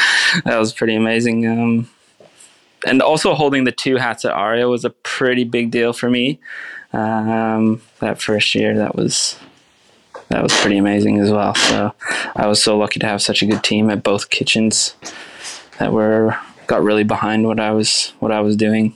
that 0.44 0.58
was 0.58 0.74
pretty 0.74 0.96
amazing. 0.96 1.46
Um, 1.48 1.90
and 2.86 3.02
also 3.02 3.36
holding 3.36 3.64
the 3.64 3.72
two 3.72 3.98
hats 3.98 4.26
at 4.26 4.34
Aria 4.34 4.68
was 4.68 4.84
a 4.84 4.90
pretty 4.90 5.44
big 5.44 5.70
deal 5.70 5.94
for 5.94 6.10
me. 6.10 6.40
Um, 6.94 7.82
that 8.00 8.20
first 8.20 8.56
year, 8.56 8.76
that 8.76 8.96
was 8.96 9.38
that 10.30 10.42
was 10.42 10.54
pretty 10.62 10.78
amazing 10.78 11.20
as 11.20 11.30
well. 11.30 11.54
So 11.54 11.94
I 12.36 12.48
was 12.48 12.62
so 12.62 12.76
lucky 12.76 13.00
to 13.00 13.06
have 13.06 13.22
such 13.22 13.44
a 13.44 13.46
good 13.46 13.64
team 13.64 13.92
at 13.92 14.02
both 14.02 14.32
kitchens 14.32 14.96
that 15.78 15.94
were 15.94 16.36
got 16.68 16.84
really 16.84 17.04
behind 17.04 17.46
what 17.46 17.60
I 17.60 17.72
was 17.72 18.14
what 18.20 18.32
I 18.32 18.42
was 18.42 18.56
doing. 18.56 18.96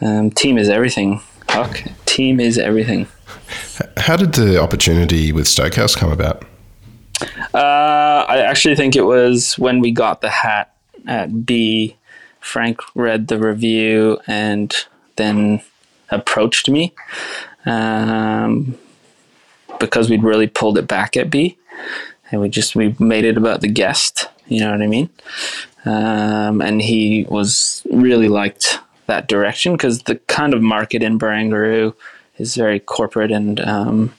Um, 0.00 0.30
team 0.30 0.58
is 0.58 0.68
everything. 0.68 1.20
Huck, 1.48 1.82
team 2.04 2.40
is 2.40 2.58
everything. 2.58 3.06
How 3.96 4.16
did 4.16 4.34
the 4.34 4.60
opportunity 4.60 5.32
with 5.32 5.46
Stokehouse 5.46 5.96
come 5.96 6.12
about? 6.12 6.44
Uh, 7.54 8.24
I 8.28 8.38
actually 8.38 8.76
think 8.76 8.94
it 8.96 9.02
was 9.02 9.58
when 9.58 9.80
we 9.80 9.90
got 9.90 10.20
the 10.20 10.30
hat 10.30 10.74
at 11.06 11.46
Bea. 11.46 11.96
Frank 12.40 12.80
read 12.94 13.26
the 13.26 13.38
review 13.38 14.20
and 14.28 14.72
then 15.16 15.60
approached 16.10 16.70
me 16.70 16.94
um, 17.64 18.78
because 19.80 20.08
we'd 20.08 20.22
really 20.22 20.46
pulled 20.46 20.78
it 20.78 20.86
back 20.86 21.16
at 21.16 21.28
Bea, 21.28 21.58
and 22.30 22.40
we 22.40 22.48
just 22.48 22.76
we 22.76 22.94
made 22.98 23.24
it 23.24 23.36
about 23.36 23.60
the 23.62 23.68
guest. 23.68 24.28
You 24.46 24.60
know 24.60 24.70
what 24.70 24.80
I 24.80 24.86
mean? 24.86 25.10
Um, 25.86 26.60
and 26.60 26.82
he 26.82 27.26
was 27.28 27.86
really 27.90 28.28
liked 28.28 28.80
that 29.06 29.28
direction 29.28 29.72
because 29.72 30.02
the 30.02 30.16
kind 30.16 30.52
of 30.52 30.60
market 30.60 31.02
in 31.02 31.18
Barangaroo 31.18 31.94
is 32.38 32.56
very 32.56 32.80
corporate 32.80 33.30
and 33.30 33.60
um, 33.60 34.14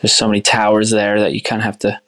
there's 0.00 0.14
so 0.14 0.28
many 0.28 0.40
towers 0.40 0.90
there 0.90 1.18
that 1.18 1.32
you 1.32 1.40
kind 1.40 1.60
of 1.60 1.64
have 1.64 1.78
to 1.80 2.00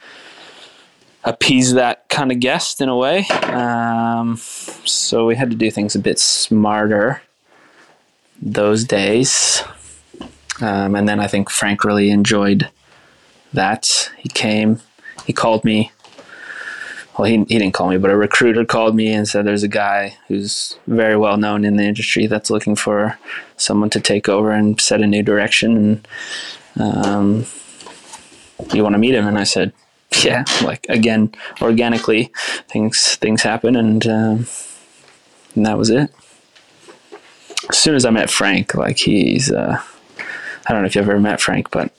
appease 1.25 1.75
that 1.75 2.09
kind 2.09 2.31
of 2.31 2.41
guest 2.41 2.81
in 2.81 2.89
a 2.89 2.97
way. 2.97 3.27
Um, 3.45 4.37
so 4.37 5.27
we 5.27 5.37
had 5.37 5.51
to 5.51 5.57
do 5.57 5.71
things 5.71 5.95
a 5.95 5.99
bit 5.99 6.19
smarter 6.19 7.23
those 8.41 8.85
days. 8.85 9.63
Um, 10.61 10.95
and 10.95 11.09
then 11.09 11.21
I 11.21 11.27
think 11.27 11.51
Frank 11.51 11.85
really 11.85 12.11
enjoyed 12.11 12.69
that. 13.53 14.11
He 14.19 14.29
came, 14.29 14.81
he 15.27 15.33
called 15.33 15.65
me. 15.65 15.93
Well, 17.19 17.29
he, 17.29 17.39
he 17.39 17.59
didn't 17.59 17.73
call 17.73 17.89
me, 17.89 17.99
but 17.99 18.13
a 18.13 18.17
recruiter 18.17 18.65
called 18.65 18.95
me 18.95 19.13
and 19.13 19.27
said 19.27 19.45
there's 19.45 19.65
a 19.65 19.69
guy 19.69 20.17
who's 20.29 20.79
very 20.87 21.17
well 21.17 21.37
known 21.37 21.65
in 21.65 21.77
the 21.77 21.83
industry 21.83 22.29
that's 22.29 22.49
looking 22.49 22.77
for 22.77 23.19
someone 23.57 23.91
to 23.91 24.01
take 24.01 24.29
over 24.29 24.53
and 24.53 24.81
set 24.81 25.01
a 25.01 25.07
new 25.07 25.25
direction. 25.25 25.77
And 25.77 26.09
um, 26.81 27.47
you 28.73 28.85
want 28.85 28.95
to 28.95 28.99
meet 28.99 29.17
him? 29.17 29.27
And 29.27 29.37
I 29.37 29.43
said, 29.43 29.73
yeah, 30.23 30.45
like 30.63 30.87
again, 30.89 31.35
organically, 31.61 32.31
things 32.69 33.17
things 33.17 33.43
happen, 33.43 33.77
and 33.77 34.07
um, 34.07 34.47
and 35.55 35.67
that 35.67 35.77
was 35.77 35.91
it. 35.91 36.11
As 37.69 37.77
soon 37.77 37.95
as 37.95 38.07
I 38.07 38.11
met 38.11 38.31
Frank, 38.31 38.75
like 38.75 38.99
he's, 38.99 39.51
uh, 39.51 39.83
I 40.67 40.73
don't 40.73 40.83
know 40.83 40.87
if 40.87 40.95
you've 40.95 41.09
ever 41.09 41.21
met 41.21 41.41
Frank, 41.41 41.71
but 41.71 41.93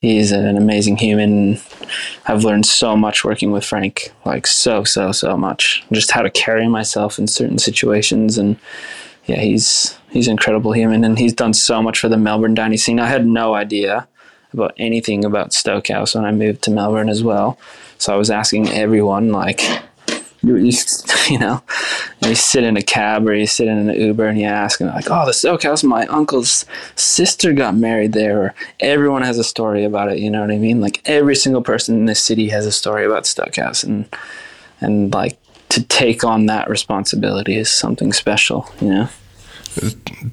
he's 0.00 0.32
an 0.32 0.56
amazing 0.56 0.96
human. 0.96 1.58
I've 2.26 2.44
learned 2.44 2.66
so 2.66 2.96
much 2.96 3.24
working 3.24 3.50
with 3.50 3.64
Frank, 3.64 4.12
like 4.24 4.46
so 4.46 4.84
so 4.84 5.12
so 5.12 5.36
much. 5.36 5.84
Just 5.92 6.10
how 6.10 6.22
to 6.22 6.30
carry 6.30 6.68
myself 6.68 7.18
in 7.18 7.26
certain 7.26 7.58
situations, 7.58 8.38
and 8.38 8.56
yeah, 9.26 9.40
he's 9.40 9.98
he's 10.10 10.26
an 10.28 10.32
incredible 10.32 10.72
human, 10.72 11.04
and 11.04 11.18
he's 11.18 11.34
done 11.34 11.54
so 11.54 11.82
much 11.82 11.98
for 11.98 12.08
the 12.08 12.16
Melbourne 12.16 12.54
dining 12.54 12.78
scene. 12.78 13.00
I 13.00 13.06
had 13.06 13.26
no 13.26 13.54
idea 13.54 14.08
about 14.52 14.74
anything 14.78 15.24
about 15.24 15.52
Stokehouse 15.52 16.14
when 16.14 16.24
I 16.24 16.32
moved 16.32 16.62
to 16.62 16.70
Melbourne 16.70 17.08
as 17.10 17.22
well. 17.22 17.58
So 17.98 18.14
I 18.14 18.16
was 18.16 18.30
asking 18.30 18.68
everyone, 18.68 19.30
like, 19.30 19.60
you, 20.42 20.56
you 21.28 21.38
know, 21.38 21.62
you 22.22 22.34
sit 22.34 22.64
in 22.64 22.76
a 22.76 22.82
cab 22.82 23.26
or 23.26 23.34
you 23.34 23.46
sit 23.46 23.68
in 23.68 23.88
an 23.88 24.00
Uber 24.00 24.26
and 24.26 24.38
you 24.38 24.46
ask, 24.46 24.80
and 24.80 24.90
like, 24.90 25.10
oh, 25.10 25.26
the 25.26 25.32
Stokehouse, 25.32 25.82
my 25.82 26.06
uncle's 26.06 26.64
sister 26.96 27.52
got 27.52 27.74
married 27.74 28.12
there. 28.12 28.42
Or 28.42 28.54
everyone 28.80 29.22
has 29.22 29.38
a 29.38 29.44
story 29.44 29.84
about 29.84 30.10
it. 30.10 30.18
You 30.18 30.30
know 30.30 30.40
what 30.40 30.50
I 30.50 30.58
mean? 30.58 30.80
Like 30.80 31.02
every 31.06 31.36
single 31.36 31.62
person 31.62 31.94
in 31.96 32.06
this 32.06 32.22
city 32.22 32.48
has 32.48 32.66
a 32.66 32.72
story 32.72 33.04
about 33.04 33.26
Stokehouse, 33.26 33.82
and 33.82 34.08
and 34.80 35.12
like 35.12 35.38
to 35.70 35.82
take 35.84 36.24
on 36.24 36.46
that 36.46 36.70
responsibility 36.70 37.56
is 37.56 37.70
something 37.70 38.12
special. 38.12 38.70
You 38.80 38.90
know. 38.90 39.08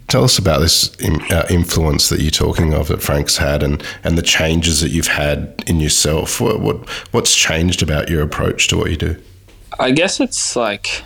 Tell 0.08 0.24
us 0.24 0.39
about 0.39 0.62
this 0.62 0.96
uh, 1.02 1.46
influence 1.52 2.10
that 2.10 2.20
you're 2.20 2.32
talking 2.32 2.74
of 2.74 2.88
that 2.88 3.04
Frank's 3.04 3.38
had, 3.38 3.62
and, 3.62 3.84
and 4.04 4.18
the 4.18 4.24
changes 4.24 4.82
that 4.82 4.89
you've 4.89 5.08
had 5.08 5.63
in 5.68 5.80
yourself. 5.80 6.41
What, 6.41 6.62
what 6.62 6.89
what's 7.12 7.36
changed 7.36 7.84
about 7.84 8.10
your 8.10 8.24
approach 8.24 8.68
to 8.70 8.78
what 8.78 8.89
you 8.89 8.98
do? 8.98 9.22
I 9.80 9.91
guess 9.91 10.19
it's 10.19 10.56
like 10.56 11.04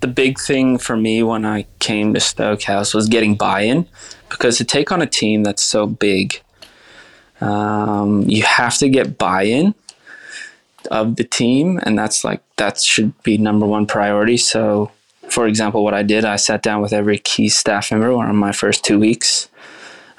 the 0.00 0.06
big 0.06 0.38
thing 0.38 0.78
for 0.78 0.96
me 0.96 1.22
when 1.22 1.44
I 1.44 1.66
came 1.78 2.14
to 2.14 2.20
Stoke 2.20 2.62
House 2.62 2.94
was 2.94 3.08
getting 3.08 3.34
buy-in, 3.34 3.86
because 4.28 4.58
to 4.58 4.64
take 4.64 4.92
on 4.92 5.02
a 5.02 5.06
team 5.06 5.42
that's 5.42 5.62
so 5.62 5.86
big, 5.86 6.40
um, 7.40 8.22
you 8.28 8.42
have 8.42 8.78
to 8.78 8.88
get 8.88 9.18
buy-in 9.18 9.74
of 10.90 11.16
the 11.16 11.24
team, 11.24 11.80
and 11.82 11.98
that's 11.98 12.24
like 12.24 12.40
that 12.56 12.80
should 12.80 13.20
be 13.22 13.38
number 13.38 13.66
one 13.66 13.86
priority. 13.86 14.36
So 14.36 14.90
for 15.30 15.46
example, 15.46 15.84
what 15.84 15.94
I 15.94 16.02
did, 16.02 16.24
I 16.24 16.36
sat 16.36 16.62
down 16.62 16.80
with 16.80 16.92
every 16.92 17.18
key 17.18 17.48
staff 17.48 17.90
member 17.90 18.12
on 18.12 18.34
my 18.36 18.52
first 18.52 18.84
two 18.84 18.98
weeks, 18.98 19.48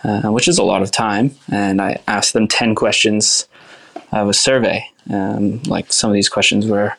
uh, 0.03 0.31
which 0.31 0.47
is 0.47 0.57
a 0.57 0.63
lot 0.63 0.81
of 0.81 0.91
time, 0.91 1.35
and 1.51 1.81
I 1.81 1.99
asked 2.07 2.33
them 2.33 2.47
10 2.47 2.75
questions 2.75 3.47
of 4.11 4.29
a 4.29 4.33
survey. 4.33 4.87
Um, 5.09 5.61
like 5.63 5.91
some 5.91 6.09
of 6.09 6.13
these 6.13 6.29
questions 6.29 6.67
were, 6.67 6.95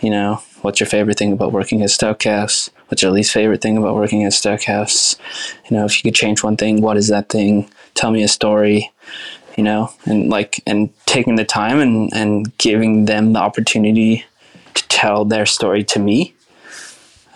you 0.00 0.10
know, 0.10 0.42
what's 0.62 0.80
your 0.80 0.86
favorite 0.86 1.18
thing 1.18 1.32
about 1.32 1.52
working 1.52 1.82
at 1.82 1.90
Stokehouse? 1.90 2.70
What's 2.88 3.02
your 3.02 3.10
least 3.10 3.32
favorite 3.32 3.60
thing 3.60 3.76
about 3.76 3.94
working 3.94 4.24
at 4.24 4.32
Stokehouse? 4.32 5.16
You 5.68 5.76
know, 5.76 5.84
if 5.84 5.96
you 5.96 6.10
could 6.10 6.16
change 6.16 6.42
one 6.42 6.56
thing, 6.56 6.80
what 6.80 6.96
is 6.96 7.08
that 7.08 7.28
thing? 7.28 7.68
Tell 7.94 8.10
me 8.10 8.22
a 8.22 8.28
story, 8.28 8.90
you 9.56 9.64
know, 9.64 9.92
and 10.04 10.30
like, 10.30 10.62
and 10.66 10.90
taking 11.06 11.36
the 11.36 11.44
time 11.44 11.80
and, 11.80 12.12
and 12.14 12.56
giving 12.58 13.06
them 13.06 13.32
the 13.32 13.40
opportunity 13.40 14.24
to 14.74 14.88
tell 14.88 15.24
their 15.24 15.46
story 15.46 15.82
to 15.84 15.98
me 15.98 16.34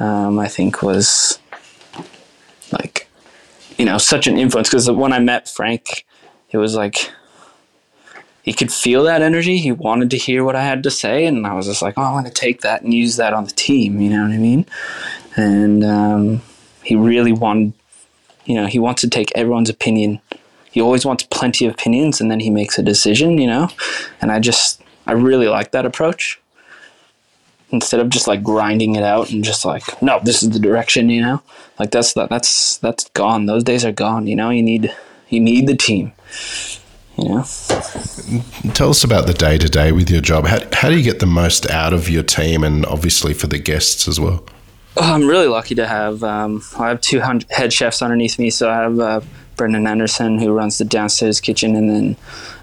um, 0.02 0.38
I 0.38 0.48
think 0.48 0.82
was 0.82 1.38
like, 2.72 3.08
you 3.78 3.85
know, 3.85 3.98
such 3.98 4.26
an 4.26 4.37
influence. 4.37 4.68
Because 4.68 4.90
when 4.90 5.12
I 5.12 5.20
met 5.20 5.48
Frank, 5.48 6.04
it 6.50 6.58
was 6.58 6.74
like 6.74 7.11
he 8.42 8.52
could 8.52 8.72
feel 8.72 9.05
that 9.05 9.22
energy. 9.22 9.59
He 9.59 9.70
wanted 9.70 10.11
to 10.11 10.16
hear 10.16 10.42
what 10.44 10.57
I 10.57 10.62
had 10.62 10.83
to 10.83 10.90
say, 10.90 11.26
and 11.26 11.46
I 11.46 11.55
was 11.55 11.66
just 11.66 11.81
like, 11.81 11.94
oh, 11.96 12.02
I 12.02 12.12
want 12.12 12.26
to 12.26 12.33
take 12.33 12.61
that 12.62 12.83
and 12.83 12.92
use 12.92 13.16
that 13.16 13.33
on 13.33 13.44
the 13.44 13.52
team. 13.52 14.00
You 14.00 14.11
know 14.11 14.22
what 14.22 14.33
I 14.33 14.38
mean? 14.38 14.66
And 15.37 15.85
um, 15.85 16.42
he 16.83 16.96
really 16.96 17.33
wanted, 17.33 17.72
you 18.44 18.57
know, 18.57 18.66
he 18.66 18.81
wants 18.81 19.00
to 19.02 19.09
take 19.09 19.31
everyone's 19.37 19.70
opinion. 19.70 20.20
He 20.72 20.81
always 20.81 21.07
wants 21.07 21.22
plenty 21.24 21.66
of 21.66 21.74
opinions, 21.74 22.20
and 22.20 22.31
then 22.31 22.40
he 22.40 22.50
makes 22.50 22.78
a 22.78 22.83
decision. 22.83 23.38
You 23.38 23.46
know, 23.46 23.68
and 24.20 24.33
I 24.33 24.40
just, 24.40 24.83
I 25.07 25.12
really 25.12 25.46
like 25.46 25.70
that 25.70 25.87
approach 25.87 26.40
instead 27.70 28.00
of 28.00 28.11
just 28.11 28.26
like 28.26 28.42
grinding 28.42 28.96
it 28.96 29.02
out 29.02 29.31
and 29.31 29.42
just 29.42 29.64
like 29.64 30.02
no 30.02 30.20
this 30.22 30.42
is 30.42 30.50
the 30.50 30.59
direction 30.59 31.09
you 31.09 31.22
know 31.22 31.42
like 31.78 31.90
that's 31.90 32.12
that 32.12 32.28
that's 32.28 32.76
that's 32.78 33.09
gone 33.11 33.46
those 33.46 33.64
days 33.64 33.83
are 33.83 33.92
gone 33.92 34.26
you 34.26 34.37
know 34.37 34.50
you 34.50 34.62
need 34.62 34.94
you 35.31 35.40
need 35.40 35.66
the 35.66 35.74
team 35.74 36.12
know 37.18 37.44
tell 38.75 38.90
us 38.90 39.05
about 39.05 39.27
the 39.27 39.35
day 39.35 39.59
to 39.59 39.68
day 39.68 39.92
with 39.92 40.11
your 40.11 40.20
job. 40.20 40.46
How, 40.46 40.61
how 40.72 40.88
do 40.88 40.96
you 40.96 41.03
get 41.03 41.20
the 41.20 41.27
most 41.27 41.70
out 41.70 41.92
of 41.92 42.09
your 42.09 42.22
team 42.22 42.64
and 42.64 42.87
obviously 42.87 43.35
for 43.35 43.46
the 43.46 43.59
guests 43.59 44.09
as 44.09 44.18
well? 44.18 44.44
Oh, 44.96 45.14
i'm 45.14 45.27
really 45.27 45.46
lucky 45.46 45.75
to 45.75 45.87
have 45.87 46.22
um, 46.22 46.62
i 46.79 46.88
have 46.88 47.01
two 47.01 47.20
head 47.51 47.72
chefs 47.72 48.03
underneath 48.03 48.38
me. 48.38 48.51
So 48.51 48.70
i 48.70 48.77
have 48.77 48.98
uh, 48.98 49.20
Brendan 49.57 49.87
Anderson, 49.87 50.38
who 50.38 50.53
runs 50.53 50.79
the 50.79 50.85
downstairs 50.85 51.40
kitchen, 51.40 51.77
and 51.77 51.90
then 51.90 52.16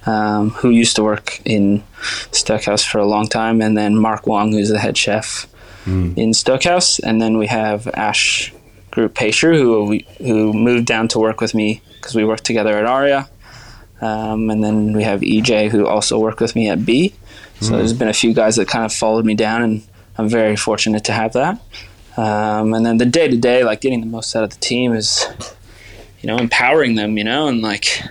um, 0.06 0.50
who 0.52 0.70
used 0.70 0.96
to 0.96 1.04
work 1.04 1.42
in 1.46 1.84
Stokehouse 2.32 2.84
for 2.84 2.98
a 2.98 3.06
long 3.06 3.28
time, 3.28 3.62
and 3.62 3.78
then 3.78 3.96
Mark 3.96 4.28
Wong, 4.28 4.52
who's 4.52 4.70
the 4.70 4.80
head 4.80 4.98
chef 4.98 5.48
mm. 5.86 6.18
in 6.18 6.34
Stokehouse, 6.34 7.00
and 7.00 7.22
then 7.22 7.38
we 7.38 7.48
have 7.48 7.88
Ash 7.94 8.54
Group 8.92 9.14
Pacer, 9.14 9.54
who 9.54 10.00
who 10.18 10.54
moved 10.54 10.86
down 10.86 11.08
to 11.10 11.20
work 11.20 11.42
with 11.42 11.54
me 11.54 11.82
because 11.96 12.16
we 12.16 12.26
worked 12.26 12.44
together 12.44 12.78
at 12.78 12.86
Aria, 12.86 13.30
um, 14.02 14.50
and 14.50 14.64
then 14.64 14.94
we 14.94 15.04
have 15.04 15.22
EJ, 15.22 15.70
who 15.70 15.88
also 15.88 16.20
worked 16.20 16.42
with 16.42 16.56
me 16.56 16.70
at 16.70 16.86
Bea. 16.86 17.14
So 17.62 17.74
mm. 17.74 17.78
there's 17.78 17.94
been 17.94 18.08
a 18.08 18.14
few 18.14 18.34
guys 18.34 18.56
that 18.56 18.68
kind 18.68 18.86
of 18.86 18.94
followed 18.94 19.26
me 19.26 19.36
down, 19.36 19.62
and 19.62 19.88
I'm 20.18 20.30
very 20.30 20.56
fortunate 20.56 21.04
to 21.06 21.12
have 21.12 21.34
that. 21.34 21.62
Um, 22.18 22.74
and 22.74 22.86
then 22.86 22.98
the 22.98 23.06
day 23.06 23.28
to 23.28 23.38
day, 23.38 23.64
like 23.64 23.82
getting 23.82 24.02
the 24.02 24.08
most 24.08 24.36
out 24.36 24.44
of 24.44 24.50
the 24.50 24.60
team 24.60 24.94
is 24.94 25.26
you 26.22 26.28
know, 26.28 26.38
empowering 26.38 26.96
them, 26.96 27.18
you 27.18 27.24
know, 27.24 27.48
and 27.48 27.62
like 27.62 28.04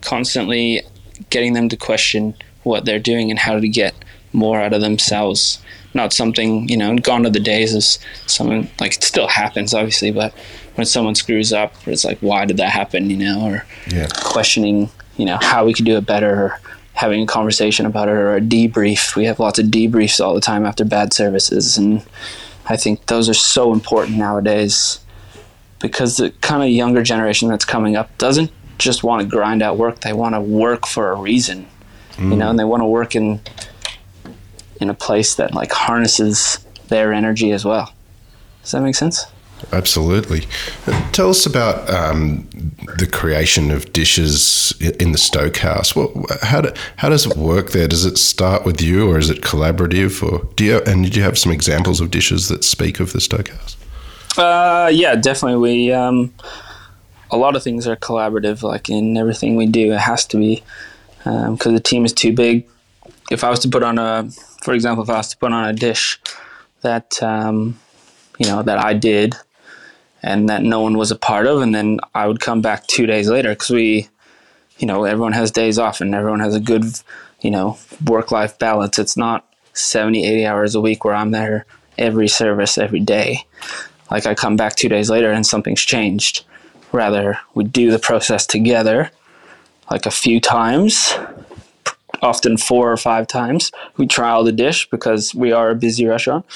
constantly 0.00 0.82
getting 1.30 1.52
them 1.52 1.68
to 1.68 1.76
question 1.76 2.34
what 2.62 2.84
they're 2.84 2.98
doing 2.98 3.30
and 3.30 3.38
how 3.38 3.58
to 3.58 3.68
get 3.68 3.94
more 4.32 4.60
out 4.60 4.72
of 4.72 4.80
themselves. 4.80 5.60
Not 5.94 6.12
something, 6.12 6.68
you 6.68 6.76
know, 6.76 6.96
gone 6.96 7.26
are 7.26 7.30
the 7.30 7.40
days 7.40 7.74
of 7.74 7.84
someone 8.28 8.70
like 8.80 8.94
it 8.94 9.02
still 9.02 9.28
happens 9.28 9.74
obviously, 9.74 10.10
but 10.10 10.32
when 10.74 10.86
someone 10.86 11.14
screws 11.14 11.52
up, 11.52 11.74
it's 11.86 12.04
like, 12.04 12.18
why 12.20 12.44
did 12.44 12.58
that 12.58 12.70
happen, 12.70 13.10
you 13.10 13.16
know, 13.16 13.46
or 13.46 13.66
yeah. 13.88 14.06
questioning, 14.22 14.90
you 15.18 15.26
know, 15.26 15.38
how 15.42 15.66
we 15.66 15.74
could 15.74 15.84
do 15.84 15.98
it 15.98 16.06
better 16.06 16.30
or 16.30 16.60
having 16.94 17.22
a 17.22 17.26
conversation 17.26 17.84
about 17.84 18.08
it 18.08 18.12
or 18.12 18.36
a 18.36 18.40
debrief. 18.40 19.14
We 19.14 19.26
have 19.26 19.38
lots 19.38 19.58
of 19.58 19.66
debriefs 19.66 20.24
all 20.24 20.34
the 20.34 20.40
time 20.40 20.64
after 20.64 20.84
bad 20.84 21.12
services 21.12 21.76
and 21.76 22.02
I 22.68 22.76
think 22.76 23.06
those 23.06 23.28
are 23.28 23.34
so 23.34 23.72
important 23.72 24.18
nowadays 24.18 25.00
because 25.80 26.18
the 26.18 26.30
kind 26.42 26.62
of 26.62 26.68
younger 26.68 27.02
generation 27.02 27.48
that's 27.48 27.64
coming 27.64 27.96
up 27.96 28.16
doesn't 28.18 28.50
just 28.78 29.02
want 29.02 29.22
to 29.22 29.28
grind 29.28 29.62
out 29.62 29.78
work; 29.78 30.00
they 30.00 30.12
want 30.12 30.34
to 30.34 30.40
work 30.40 30.86
for 30.86 31.10
a 31.10 31.16
reason. 31.16 31.66
you 32.18 32.36
know, 32.36 32.46
mm. 32.46 32.50
and 32.50 32.58
they 32.58 32.64
want 32.64 32.82
to 32.82 32.86
work 32.86 33.16
in 33.16 33.40
in 34.80 34.90
a 34.90 34.94
place 34.94 35.34
that 35.36 35.54
like 35.54 35.72
harnesses 35.72 36.64
their 36.88 37.12
energy 37.12 37.52
as 37.52 37.64
well. 37.64 37.92
Does 38.62 38.72
that 38.72 38.82
make 38.82 38.94
sense? 38.94 39.24
Absolutely. 39.72 40.46
Tell 41.12 41.30
us 41.30 41.44
about 41.44 41.88
um, 41.90 42.48
the 42.98 43.08
creation 43.10 43.70
of 43.70 43.92
dishes 43.92 44.72
in 44.80 45.12
the 45.12 45.18
Stokehouse. 45.18 45.94
What, 45.96 46.12
how, 46.42 46.60
do, 46.60 46.72
how 46.96 47.08
does 47.08 47.26
it 47.26 47.36
work 47.36 47.72
there? 47.72 47.88
Does 47.88 48.04
it 48.04 48.18
start 48.18 48.64
with 48.64 48.80
you, 48.80 49.10
or 49.10 49.18
is 49.18 49.30
it 49.30 49.42
collaborative? 49.42 50.22
Or 50.22 50.44
do 50.54 50.64
you 50.64 50.80
and 50.86 51.10
do 51.10 51.18
you 51.18 51.24
have 51.24 51.38
some 51.38 51.52
examples 51.52 52.00
of 52.00 52.10
dishes 52.10 52.48
that 52.48 52.64
speak 52.64 53.00
of 53.00 53.12
the 53.12 53.20
Stokehouse? 53.20 53.76
Uh, 54.36 54.90
yeah, 54.92 55.16
definitely. 55.16 55.60
We 55.60 55.92
um, 55.92 56.32
a 57.30 57.36
lot 57.36 57.56
of 57.56 57.62
things 57.62 57.86
are 57.86 57.96
collaborative. 57.96 58.62
Like 58.62 58.88
in 58.88 59.16
everything 59.16 59.56
we 59.56 59.66
do, 59.66 59.92
it 59.92 60.00
has 60.00 60.24
to 60.26 60.36
be 60.36 60.62
because 61.18 61.66
um, 61.66 61.74
the 61.74 61.80
team 61.80 62.04
is 62.04 62.12
too 62.12 62.32
big. 62.32 62.66
If 63.30 63.44
I 63.44 63.50
was 63.50 63.58
to 63.60 63.68
put 63.68 63.82
on 63.82 63.98
a, 63.98 64.30
for 64.62 64.72
example, 64.72 65.02
if 65.02 65.10
I 65.10 65.18
was 65.18 65.28
to 65.28 65.36
put 65.36 65.52
on 65.52 65.68
a 65.68 65.72
dish 65.72 66.18
that 66.82 67.22
um, 67.22 67.78
you 68.38 68.46
know 68.46 68.62
that 68.62 68.78
I 68.78 68.94
did 68.94 69.34
and 70.22 70.48
that 70.48 70.62
no 70.62 70.80
one 70.80 70.96
was 70.96 71.10
a 71.10 71.16
part 71.16 71.46
of, 71.46 71.60
and 71.60 71.74
then 71.74 72.00
I 72.14 72.26
would 72.26 72.40
come 72.40 72.60
back 72.60 72.86
two 72.86 73.06
days 73.06 73.28
later 73.28 73.50
because 73.50 73.70
we, 73.70 74.08
you 74.78 74.86
know, 74.86 75.04
everyone 75.04 75.32
has 75.32 75.50
days 75.50 75.78
off 75.78 76.00
and 76.00 76.14
everyone 76.14 76.40
has 76.40 76.54
a 76.54 76.60
good, 76.60 76.84
you 77.40 77.50
know, 77.50 77.78
work 78.04 78.30
life 78.30 78.58
balance. 78.58 78.98
It's 78.98 79.16
not 79.16 79.46
70, 79.74 80.24
80 80.24 80.46
hours 80.46 80.74
a 80.74 80.80
week 80.80 81.04
where 81.04 81.14
I'm 81.14 81.30
there 81.30 81.66
every 81.96 82.28
service 82.28 82.78
every 82.78 83.00
day. 83.00 83.46
Like 84.10 84.26
I 84.26 84.34
come 84.34 84.56
back 84.56 84.74
two 84.74 84.88
days 84.88 85.10
later 85.10 85.30
and 85.30 85.46
something's 85.46 85.82
changed. 85.82 86.44
Rather, 86.92 87.38
we 87.54 87.64
do 87.64 87.90
the 87.90 87.98
process 87.98 88.46
together, 88.46 89.10
like 89.90 90.06
a 90.06 90.10
few 90.10 90.40
times, 90.40 91.12
often 92.22 92.56
four 92.56 92.90
or 92.90 92.96
five 92.96 93.26
times. 93.26 93.70
We 93.96 94.06
trial 94.06 94.42
the 94.44 94.52
dish 94.52 94.88
because 94.88 95.34
we 95.34 95.52
are 95.52 95.70
a 95.70 95.74
busy 95.74 96.06
restaurant. 96.06 96.46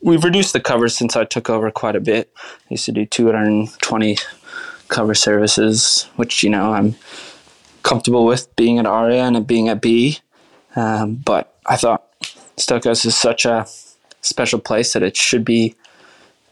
We've 0.00 0.22
reduced 0.22 0.52
the 0.52 0.60
covers 0.60 0.96
since 0.96 1.16
I 1.16 1.24
took 1.24 1.50
over 1.50 1.70
quite 1.70 1.96
a 1.96 2.00
bit. 2.00 2.32
I 2.36 2.66
used 2.70 2.84
to 2.86 2.92
do 2.92 3.04
220 3.04 4.16
cover 4.88 5.14
services, 5.14 6.08
which, 6.16 6.42
you 6.42 6.50
know, 6.50 6.72
I'm 6.72 6.94
comfortable 7.82 8.24
with 8.24 8.54
being 8.56 8.78
at 8.78 8.86
Aria 8.86 9.24
and 9.24 9.46
being 9.46 9.68
at 9.68 9.80
Bea. 9.80 10.18
Um, 10.76 11.16
but 11.16 11.58
I 11.66 11.76
thought 11.76 12.04
Stokehouse 12.56 13.04
is 13.04 13.16
such 13.16 13.44
a 13.44 13.66
special 14.20 14.60
place 14.60 14.92
that 14.92 15.02
it 15.02 15.16
should 15.16 15.44
be 15.44 15.74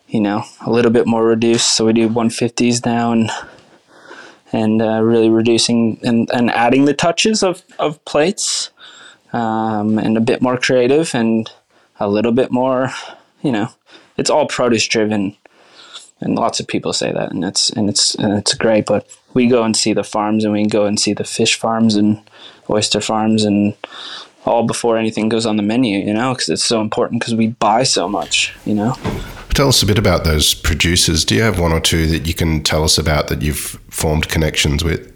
you 0.09 0.21
know, 0.21 0.45
a 0.65 0.71
little 0.71 0.91
bit 0.91 1.07
more 1.07 1.25
reduced. 1.25 1.75
So 1.75 1.87
we 1.87 1.93
do 1.93 2.09
150s 2.09 2.85
now 2.85 3.13
and 3.13 3.31
and 4.53 4.81
uh, 4.81 5.03
really 5.03 5.29
reducing 5.29 5.99
and, 6.05 6.31
and 6.33 6.51
adding 6.53 6.85
the 6.85 6.95
touches 6.95 7.43
of, 7.43 7.63
of 7.81 8.03
plates 8.05 8.71
um, 9.33 9.99
and 9.99 10.17
a 10.17 10.21
bit 10.21 10.41
more 10.41 10.57
creative 10.57 11.13
and 11.17 11.51
a 11.99 12.09
little 12.09 12.31
bit 12.31 12.53
more, 12.53 12.93
you 13.47 13.53
know, 13.53 13.69
it's 14.17 14.29
all 14.29 14.47
produce 14.47 14.87
driven. 14.89 15.37
And 16.21 16.35
lots 16.35 16.61
of 16.61 16.67
people 16.67 16.93
say 16.93 17.13
that, 17.13 17.31
and 17.31 17.45
it's 17.45 17.71
and 17.71 17.89
it's 17.91 18.15
and 18.17 18.33
it's 18.39 18.55
great. 18.55 18.87
But 18.87 19.07
we 19.35 19.47
go 19.47 19.63
and 19.63 19.77
see 19.77 19.93
the 19.93 20.03
farms, 20.03 20.45
and 20.45 20.53
we 20.53 20.67
go 20.67 20.87
and 20.87 20.99
see 20.99 21.13
the 21.13 21.25
fish 21.25 21.57
farms 21.57 21.95
and 21.95 22.21
oyster 22.71 23.03
farms, 23.03 23.45
and 23.45 23.75
all 24.47 24.67
before 24.67 24.97
anything 24.97 25.29
goes 25.29 25.45
on 25.45 25.57
the 25.57 25.63
menu. 25.63 25.99
You 25.99 26.15
know, 26.15 26.33
because 26.33 26.49
it's 26.49 26.65
so 26.65 26.81
important 26.81 27.21
because 27.21 27.35
we 27.35 27.49
buy 27.49 27.83
so 27.83 28.09
much. 28.09 28.57
You 28.65 28.75
know. 28.75 28.95
Tell 29.51 29.69
us 29.69 29.83
a 29.83 29.87
bit 29.87 29.99
about 29.99 30.25
those 30.25 30.55
producers. 30.55 31.25
Do 31.25 31.35
you 31.35 31.43
have 31.43 31.61
one 31.61 31.73
or 31.73 31.81
two 31.81 32.07
that 32.07 32.27
you 32.27 32.35
can 32.35 32.63
tell 32.63 32.83
us 32.83 32.99
about 32.99 33.29
that 33.29 33.43
you've 33.43 33.79
formed 33.91 34.29
connections 34.29 34.83
with? 34.83 35.13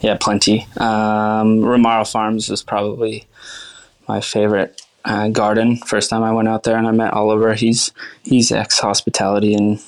Yeah, 0.00 0.16
plenty. 0.20 0.66
Um, 0.78 1.60
Romaro 1.60 2.10
Farms 2.10 2.50
is 2.50 2.62
probably 2.62 3.24
my 4.08 4.20
favorite 4.20 4.81
uh, 5.04 5.28
garden. 5.28 5.76
First 5.78 6.10
time 6.10 6.22
I 6.22 6.32
went 6.32 6.48
out 6.48 6.62
there 6.62 6.76
and 6.76 6.86
I 6.86 6.92
met 6.92 7.12
Oliver. 7.12 7.54
He's 7.54 7.92
he's 8.22 8.52
ex 8.52 8.78
hospitality 8.78 9.54
and 9.54 9.80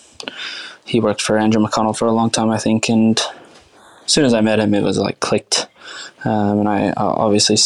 he 0.84 1.00
worked 1.00 1.22
for 1.22 1.38
Andrew 1.38 1.64
McConnell 1.64 1.96
for 1.96 2.06
a 2.06 2.12
long 2.12 2.30
time, 2.30 2.50
I 2.50 2.58
think. 2.58 2.88
And 2.88 3.18
as 4.04 4.12
soon 4.12 4.24
as 4.24 4.34
I 4.34 4.40
met 4.40 4.60
him, 4.60 4.74
it 4.74 4.82
was 4.82 4.98
like 4.98 5.20
clicked. 5.20 5.66
Um, 6.24 6.60
and 6.60 6.68
I 6.68 6.92
obviously 6.96 7.56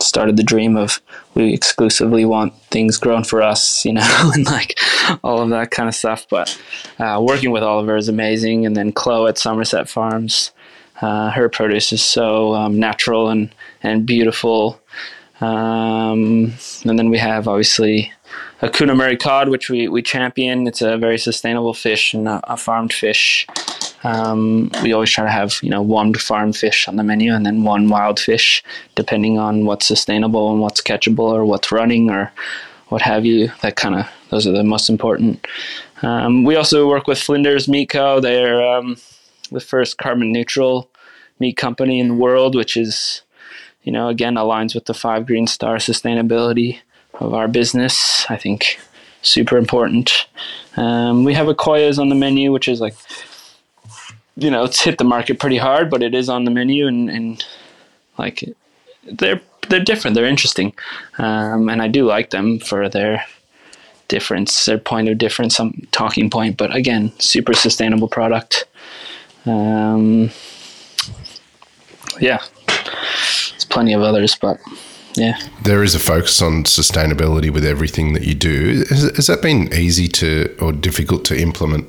started 0.00 0.36
the 0.36 0.42
dream 0.42 0.76
of 0.76 1.00
we 1.34 1.52
exclusively 1.52 2.24
want 2.24 2.54
things 2.70 2.98
grown 2.98 3.24
for 3.24 3.42
us, 3.42 3.84
you 3.84 3.92
know, 3.92 4.30
and 4.34 4.46
like 4.46 4.78
all 5.22 5.40
of 5.40 5.50
that 5.50 5.70
kind 5.70 5.88
of 5.88 5.94
stuff. 5.94 6.26
But 6.28 6.58
uh, 6.98 7.20
working 7.26 7.50
with 7.50 7.62
Oliver 7.62 7.96
is 7.96 8.08
amazing, 8.08 8.66
and 8.66 8.76
then 8.76 8.92
Chloe 8.92 9.28
at 9.28 9.38
Somerset 9.38 9.88
Farms, 9.88 10.52
uh, 11.00 11.30
her 11.30 11.48
produce 11.48 11.92
is 11.92 12.02
so 12.02 12.54
um, 12.54 12.78
natural 12.78 13.28
and 13.28 13.52
and 13.82 14.06
beautiful. 14.06 14.80
Um, 15.44 16.54
and 16.84 16.98
then 16.98 17.10
we 17.10 17.18
have 17.18 17.46
obviously 17.48 18.12
Aquna 18.62 18.96
Murray 18.96 19.16
cod, 19.16 19.48
which 19.48 19.68
we, 19.68 19.88
we 19.88 20.02
champion. 20.02 20.66
It's 20.66 20.80
a 20.80 20.96
very 20.96 21.18
sustainable 21.18 21.74
fish 21.74 22.14
and 22.14 22.26
a, 22.28 22.40
a 22.44 22.56
farmed 22.56 22.92
fish. 22.92 23.46
Um, 24.04 24.70
we 24.82 24.92
always 24.92 25.10
try 25.10 25.24
to 25.24 25.30
have 25.30 25.58
you 25.62 25.70
know 25.70 25.82
one 25.82 26.14
farm 26.14 26.52
fish 26.52 26.88
on 26.88 26.96
the 26.96 27.02
menu 27.02 27.34
and 27.34 27.44
then 27.44 27.64
one 27.64 27.88
wild 27.88 28.20
fish, 28.20 28.62
depending 28.94 29.38
on 29.38 29.64
what's 29.64 29.86
sustainable 29.86 30.50
and 30.50 30.60
what's 30.60 30.80
catchable 30.80 31.30
or 31.32 31.44
what's 31.44 31.72
running 31.72 32.10
or 32.10 32.32
what 32.88 33.02
have 33.02 33.24
you. 33.24 33.50
That 33.62 33.76
kind 33.76 33.96
of 33.96 34.06
those 34.30 34.46
are 34.46 34.52
the 34.52 34.64
most 34.64 34.88
important. 34.88 35.46
Um, 36.02 36.44
we 36.44 36.56
also 36.56 36.88
work 36.88 37.06
with 37.06 37.18
Flinders 37.18 37.68
Meat 37.68 37.90
Co. 37.90 38.20
They're 38.20 38.62
um, 38.62 38.96
the 39.50 39.60
first 39.60 39.98
carbon 39.98 40.32
neutral 40.32 40.90
meat 41.38 41.56
company 41.56 41.98
in 41.98 42.08
the 42.08 42.14
world, 42.14 42.54
which 42.54 42.76
is 42.76 43.22
you 43.84 43.92
know 43.92 44.08
again 44.08 44.34
aligns 44.34 44.74
with 44.74 44.86
the 44.86 44.94
five 44.94 45.26
green 45.26 45.46
star 45.46 45.76
sustainability 45.76 46.80
of 47.20 47.32
our 47.32 47.48
business. 47.48 48.26
I 48.28 48.36
think 48.36 48.80
super 49.22 49.56
important. 49.56 50.26
Um, 50.76 51.24
we 51.24 51.34
have 51.34 51.48
a 51.48 51.54
Akoya's 51.54 51.98
on 51.98 52.08
the 52.08 52.14
menu, 52.14 52.52
which 52.52 52.68
is 52.68 52.80
like 52.80 52.94
you 54.36 54.50
know 54.50 54.64
it's 54.64 54.80
hit 54.80 54.98
the 54.98 55.04
market 55.04 55.38
pretty 55.38 55.58
hard, 55.58 55.90
but 55.90 56.02
it 56.02 56.14
is 56.14 56.28
on 56.28 56.44
the 56.44 56.50
menu 56.50 56.86
and, 56.86 57.08
and 57.08 57.44
like 58.18 58.44
they're 59.04 59.40
they're 59.68 59.80
different. 59.80 60.14
They're 60.14 60.26
interesting, 60.26 60.74
um, 61.18 61.68
and 61.68 61.80
I 61.80 61.88
do 61.88 62.04
like 62.04 62.30
them 62.30 62.58
for 62.58 62.88
their 62.88 63.24
difference, 64.08 64.66
their 64.66 64.78
point 64.78 65.08
of 65.08 65.18
difference, 65.18 65.56
some 65.56 65.86
talking 65.90 66.30
point. 66.30 66.56
But 66.56 66.74
again, 66.74 67.12
super 67.18 67.54
sustainable 67.54 68.08
product. 68.08 68.66
Um, 69.46 70.30
yeah, 72.20 72.42
there's 73.54 73.64
plenty 73.64 73.92
of 73.92 74.02
others, 74.02 74.34
but 74.34 74.60
yeah. 75.16 75.38
There 75.62 75.82
is 75.82 75.94
a 75.94 76.00
focus 76.00 76.42
on 76.42 76.64
sustainability 76.64 77.50
with 77.50 77.64
everything 77.64 78.14
that 78.14 78.24
you 78.24 78.34
do. 78.34 78.84
Has, 78.88 79.02
has, 79.14 79.26
that 79.28 79.42
been 79.42 79.72
easy 79.72 80.08
to 80.08 80.56
or 80.60 80.72
difficult 80.72 81.24
to 81.26 81.40
implement 81.40 81.86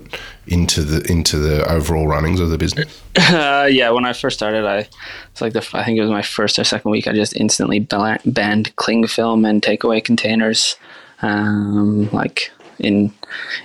into 0.48 0.84
the 0.84 1.12
into 1.12 1.38
the 1.38 1.68
overall 1.68 2.08
runnings 2.08 2.40
of 2.40 2.50
the 2.50 2.58
business? 2.58 3.02
Uh, 3.18 3.68
yeah, 3.72 3.90
when 3.90 4.06
I 4.06 4.14
first 4.14 4.38
started, 4.38 4.66
I 4.66 4.88
it's 5.32 5.42
like 5.42 5.54
the 5.54 5.68
I 5.74 5.84
think 5.84 5.98
it 5.98 6.02
was 6.02 6.12
my 6.12 6.22
first 6.22 6.60
or 6.60 6.64
second 6.64 6.92
week. 6.92 7.08
I 7.08 7.14
just 7.14 7.36
instantly 7.36 7.80
banned 7.80 8.76
cling 8.76 9.08
film 9.08 9.44
and 9.46 9.62
takeaway 9.62 10.04
containers. 10.04 10.76
Um, 11.22 12.10
like 12.12 12.52
in, 12.80 13.14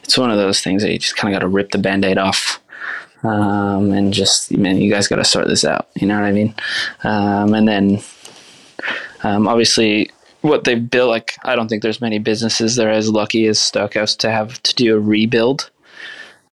it's 0.02 0.16
one 0.16 0.30
of 0.30 0.38
those 0.38 0.62
things 0.62 0.82
that 0.82 0.92
you 0.92 0.98
just 0.98 1.16
kind 1.16 1.34
of 1.34 1.38
got 1.38 1.44
to 1.44 1.48
rip 1.48 1.72
the 1.72 1.78
band-aid 1.78 2.16
off. 2.16 2.59
Um, 3.22 3.92
and 3.92 4.12
just 4.12 4.56
man, 4.56 4.78
you 4.78 4.90
guys 4.90 5.08
got 5.08 5.16
to 5.16 5.24
sort 5.24 5.48
this 5.48 5.64
out. 5.64 5.88
You 5.94 6.06
know 6.06 6.14
what 6.14 6.24
I 6.24 6.32
mean? 6.32 6.54
Um, 7.04 7.54
and 7.54 7.68
then 7.68 8.02
um, 9.22 9.46
obviously, 9.46 10.10
what 10.40 10.64
they've 10.64 10.90
built, 10.90 11.10
like 11.10 11.36
I 11.44 11.54
don't 11.54 11.68
think 11.68 11.82
there's 11.82 12.00
many 12.00 12.18
businesses 12.18 12.76
that 12.76 12.86
are 12.86 12.90
as 12.90 13.10
lucky 13.10 13.46
as 13.46 13.58
Stokehouse 13.58 14.16
to 14.18 14.30
have 14.30 14.62
to 14.62 14.74
do 14.74 14.96
a 14.96 15.00
rebuild. 15.00 15.70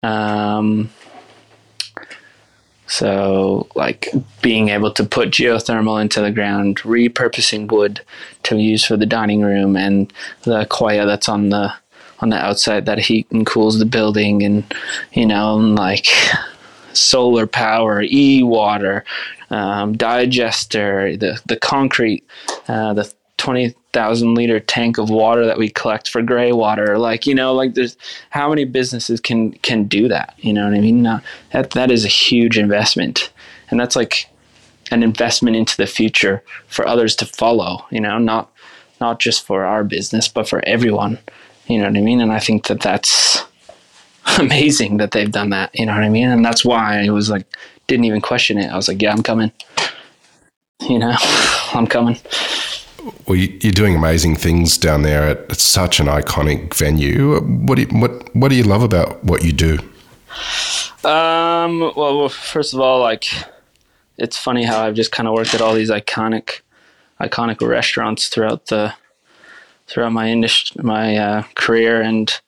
Um, 0.02 0.90
so, 2.88 3.68
like 3.76 4.10
being 4.42 4.70
able 4.70 4.92
to 4.92 5.04
put 5.04 5.30
geothermal 5.30 6.02
into 6.02 6.22
the 6.22 6.32
ground, 6.32 6.78
repurposing 6.78 7.72
wood 7.72 8.02
to 8.44 8.58
use 8.58 8.86
for 8.86 8.98
the 8.98 9.08
dining 9.08 9.42
room, 9.42 9.76
and 9.76 10.12
the 10.44 10.66
koya 10.66 11.06
that's 11.06 11.28
on 11.28 11.50
the 11.50 11.74
on 12.20 12.30
the 12.30 12.38
outside 12.38 12.86
that 12.86 13.00
heat 13.00 13.28
and 13.32 13.46
cools 13.46 13.80
the 13.80 13.86
building, 13.86 14.44
and 14.44 14.72
you 15.14 15.26
know, 15.26 15.56
like 15.56 16.08
solar 16.96 17.48
power, 17.48 18.04
e 18.04 18.44
water, 18.44 19.04
um, 19.50 19.96
digester, 19.98 21.18
the 21.18 21.42
the 21.46 21.58
concrete, 21.58 22.26
uh, 22.68 22.94
the 22.94 23.12
twenty 23.38 23.76
thousand 23.94 24.36
liter 24.36 24.60
tank 24.60 24.98
of 24.98 25.10
water 25.10 25.46
that 25.46 25.58
we 25.58 25.70
collect 25.70 26.10
for 26.10 26.22
gray 26.22 26.52
water. 26.52 26.98
Like 26.98 27.26
you 27.26 27.36
know, 27.36 27.54
like 27.54 27.74
there's 27.74 27.96
how 28.30 28.50
many 28.50 28.66
businesses 28.66 29.20
can 29.20 29.54
can 29.54 29.86
do 29.86 30.08
that? 30.08 30.34
You 30.40 30.54
know 30.54 30.66
what 30.66 30.78
I 30.78 30.82
mean? 30.82 31.02
Not, 31.02 31.24
that 31.52 31.72
that 31.72 31.92
is 31.92 32.06
a 32.06 32.10
huge 32.10 32.58
investment, 32.58 33.32
and 33.70 33.80
that's 33.80 33.96
like 33.96 34.28
an 34.92 35.04
investment 35.04 35.56
into 35.56 35.78
the 35.78 35.88
future 35.88 36.44
for 36.68 36.88
others 36.88 37.16
to 37.18 37.26
follow. 37.26 37.86
You 37.92 38.02
know, 38.02 38.18
not 38.18 38.52
not 39.00 39.20
just 39.20 39.46
for 39.46 39.64
our 39.64 39.84
business, 39.84 40.28
but 40.28 40.48
for 40.48 40.64
everyone. 40.66 41.20
You 41.68 41.80
know 41.80 41.86
what 41.86 41.98
I 41.98 42.02
mean? 42.02 42.22
And 42.22 42.32
I 42.32 42.40
think 42.40 42.68
that 42.68 42.82
that's 42.82 43.45
amazing 44.40 44.98
that 44.98 45.12
they've 45.12 45.32
done 45.32 45.50
that. 45.52 45.72
You 45.74 45.86
know 45.86 45.94
what 45.94 46.04
I 46.04 46.10
mean? 46.10 46.30
And 46.30 46.44
that's 46.44 46.66
why 46.66 47.06
I 47.06 47.10
was 47.10 47.30
like, 47.30 47.46
didn't 47.88 48.06
even 48.06 48.22
question 48.22 48.58
it. 48.58 48.72
I 48.72 48.76
was 48.76 48.88
like, 48.88 49.02
yeah, 49.02 49.12
I'm 49.12 49.24
coming. 49.24 49.52
You 50.82 51.00
know, 51.00 51.16
I'm 51.74 51.88
coming. 51.88 52.18
Well, 53.28 53.38
you're 53.38 53.72
doing 53.72 53.96
amazing 53.96 54.36
things 54.36 54.78
down 54.78 55.04
there 55.04 55.28
at 55.28 55.56
such 55.56 56.00
an 56.00 56.08
iconic 56.08 56.74
venue. 56.74 57.40
What 57.40 57.76
do 57.76 57.84
you, 57.84 57.88
what 57.90 58.36
what 58.36 58.50
do 58.50 58.56
you 58.56 58.64
love 58.64 58.82
about 58.82 59.24
what 59.24 59.44
you 59.44 59.54
do? 59.54 59.78
Um, 61.04 61.80
well, 61.96 62.18
well, 62.18 62.30
first 62.30 62.74
of 62.74 62.80
all, 62.80 63.00
like 63.00 63.26
it's 64.18 64.38
funny 64.38 64.64
how 64.64 64.82
I've 64.82 64.96
just 64.96 65.12
kind 65.12 65.28
of 65.28 65.36
worked 65.36 65.54
at 65.54 65.62
all 65.62 65.76
these 65.76 65.92
iconic 65.92 66.62
iconic 67.22 67.66
restaurants 67.66 68.28
throughout 68.28 68.68
the 68.68 68.94
throughout 69.88 70.12
my 70.12 70.30
industry, 70.30 70.82
my 70.84 71.16
uh, 71.16 71.44
career, 71.54 72.02
and 72.02 72.42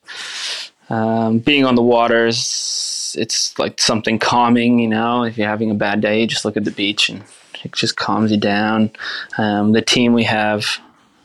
um, 0.90 1.38
being 1.38 1.64
on 1.64 1.74
the 1.74 1.82
waters, 1.82 3.16
it's 3.18 3.58
like 3.58 3.80
something 3.80 4.18
calming. 4.18 4.78
You 4.78 4.88
know, 4.88 5.24
if 5.24 5.36
you're 5.36 5.48
having 5.48 5.70
a 5.70 5.74
bad 5.74 6.00
day, 6.00 6.20
you 6.20 6.26
just 6.26 6.44
look 6.44 6.56
at 6.56 6.64
the 6.64 6.70
beach 6.70 7.08
and 7.08 7.22
it 7.64 7.72
just 7.72 7.96
calms 7.96 8.30
you 8.30 8.38
down. 8.38 8.90
Um, 9.36 9.72
the 9.72 9.82
team 9.82 10.12
we 10.12 10.24
have, 10.24 10.78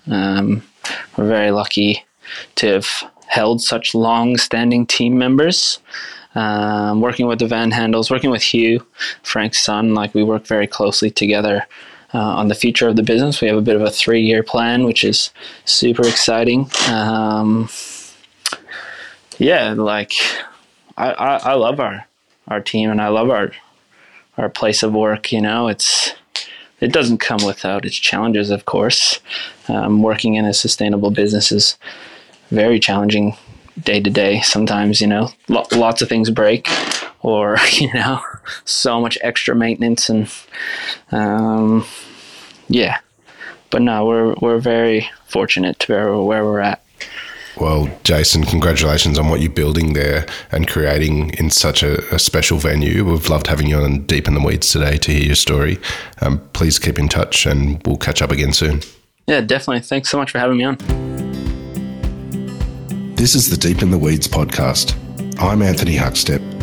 um, 0.09 0.63
we're 1.17 1.27
very 1.27 1.51
lucky 1.51 2.05
to 2.55 2.67
have 2.67 2.87
held 3.27 3.61
such 3.61 3.95
long-standing 3.95 4.85
team 4.85 5.17
members. 5.17 5.79
Um, 6.35 7.01
working 7.01 7.27
with 7.27 7.39
the 7.39 7.47
Van 7.47 7.71
Haandels, 7.71 8.09
working 8.09 8.31
with 8.31 8.41
Hugh, 8.41 8.85
Frank's 9.21 9.63
son, 9.63 9.93
like 9.93 10.15
we 10.15 10.23
work 10.23 10.47
very 10.47 10.65
closely 10.65 11.11
together 11.11 11.67
uh, 12.13 12.17
on 12.17 12.47
the 12.47 12.55
future 12.55 12.87
of 12.87 12.95
the 12.95 13.03
business. 13.03 13.39
We 13.39 13.47
have 13.47 13.57
a 13.57 13.61
bit 13.61 13.75
of 13.75 13.83
a 13.83 13.91
three-year 13.91 14.41
plan, 14.41 14.83
which 14.83 15.03
is 15.03 15.29
super 15.65 16.07
exciting. 16.07 16.69
Yeah, 19.37 19.73
like 19.73 20.13
I, 20.97 21.11
I, 21.11 21.35
I 21.37 21.53
love 21.53 21.79
our 21.79 22.05
our 22.47 22.59
team 22.59 22.89
and 22.91 23.01
I 23.01 23.07
love 23.07 23.29
our 23.29 23.51
our 24.37 24.49
place 24.49 24.83
of 24.83 24.93
work. 24.93 25.31
You 25.31 25.41
know, 25.41 25.67
it's 25.67 26.13
it 26.79 26.91
doesn't 26.91 27.19
come 27.19 27.43
without 27.45 27.85
its 27.85 27.95
challenges, 27.95 28.49
of 28.49 28.65
course. 28.65 29.19
Um, 29.67 30.01
working 30.01 30.35
in 30.35 30.45
a 30.45 30.53
sustainable 30.53 31.11
business 31.11 31.51
is 31.51 31.77
very 32.51 32.79
challenging 32.79 33.35
day 33.81 33.99
to 34.01 34.09
day. 34.09 34.41
Sometimes, 34.41 35.01
you 35.01 35.07
know, 35.07 35.29
lo- 35.47 35.65
lots 35.71 36.01
of 36.01 36.09
things 36.09 36.29
break, 36.29 36.67
or 37.21 37.57
you 37.73 37.91
know, 37.93 38.21
so 38.65 38.99
much 38.99 39.17
extra 39.21 39.55
maintenance, 39.55 40.09
and 40.09 40.29
um, 41.11 41.85
yeah. 42.67 42.99
But 43.69 43.81
no, 43.81 44.05
we're 44.05 44.35
we're 44.41 44.59
very 44.59 45.09
fortunate 45.25 45.79
to 45.79 45.93
where, 45.93 46.17
where 46.17 46.43
we're 46.43 46.59
at. 46.59 46.83
Well, 47.59 47.89
Jason, 48.03 48.43
congratulations 48.43 49.19
on 49.19 49.29
what 49.29 49.39
you're 49.41 49.51
building 49.51 49.93
there 49.93 50.25
and 50.51 50.67
creating 50.67 51.31
in 51.35 51.49
such 51.51 51.83
a, 51.83 52.03
a, 52.13 52.17
special 52.17 52.57
venue. 52.57 53.05
We've 53.05 53.29
loved 53.29 53.47
having 53.47 53.67
you 53.67 53.77
on 53.77 54.01
Deep 54.05 54.27
in 54.27 54.33
the 54.33 54.41
Weeds 54.41 54.71
today 54.71 54.97
to 54.97 55.11
hear 55.11 55.23
your 55.23 55.35
story. 55.35 55.77
Um, 56.21 56.39
please 56.53 56.79
keep 56.79 56.97
in 56.97 57.09
touch 57.09 57.45
and 57.45 57.85
we'll 57.85 57.97
catch 57.97 58.21
up 58.21 58.31
again 58.31 58.53
soon. 58.53 58.81
Yeah, 59.27 59.41
definitely. 59.41 59.81
Thanks 59.81 60.09
so 60.09 60.17
much 60.17 60.31
for 60.31 60.39
having 60.39 60.57
me 60.57 60.63
on. 60.63 60.77
This 63.15 63.35
is 63.35 63.49
the 63.49 63.57
Deep 63.57 63.81
in 63.83 63.91
the 63.91 63.99
Weeds 63.99 64.27
podcast. 64.27 64.97
I'm 65.39 65.61
Anthony 65.61 65.95
Huckstep 65.95 66.62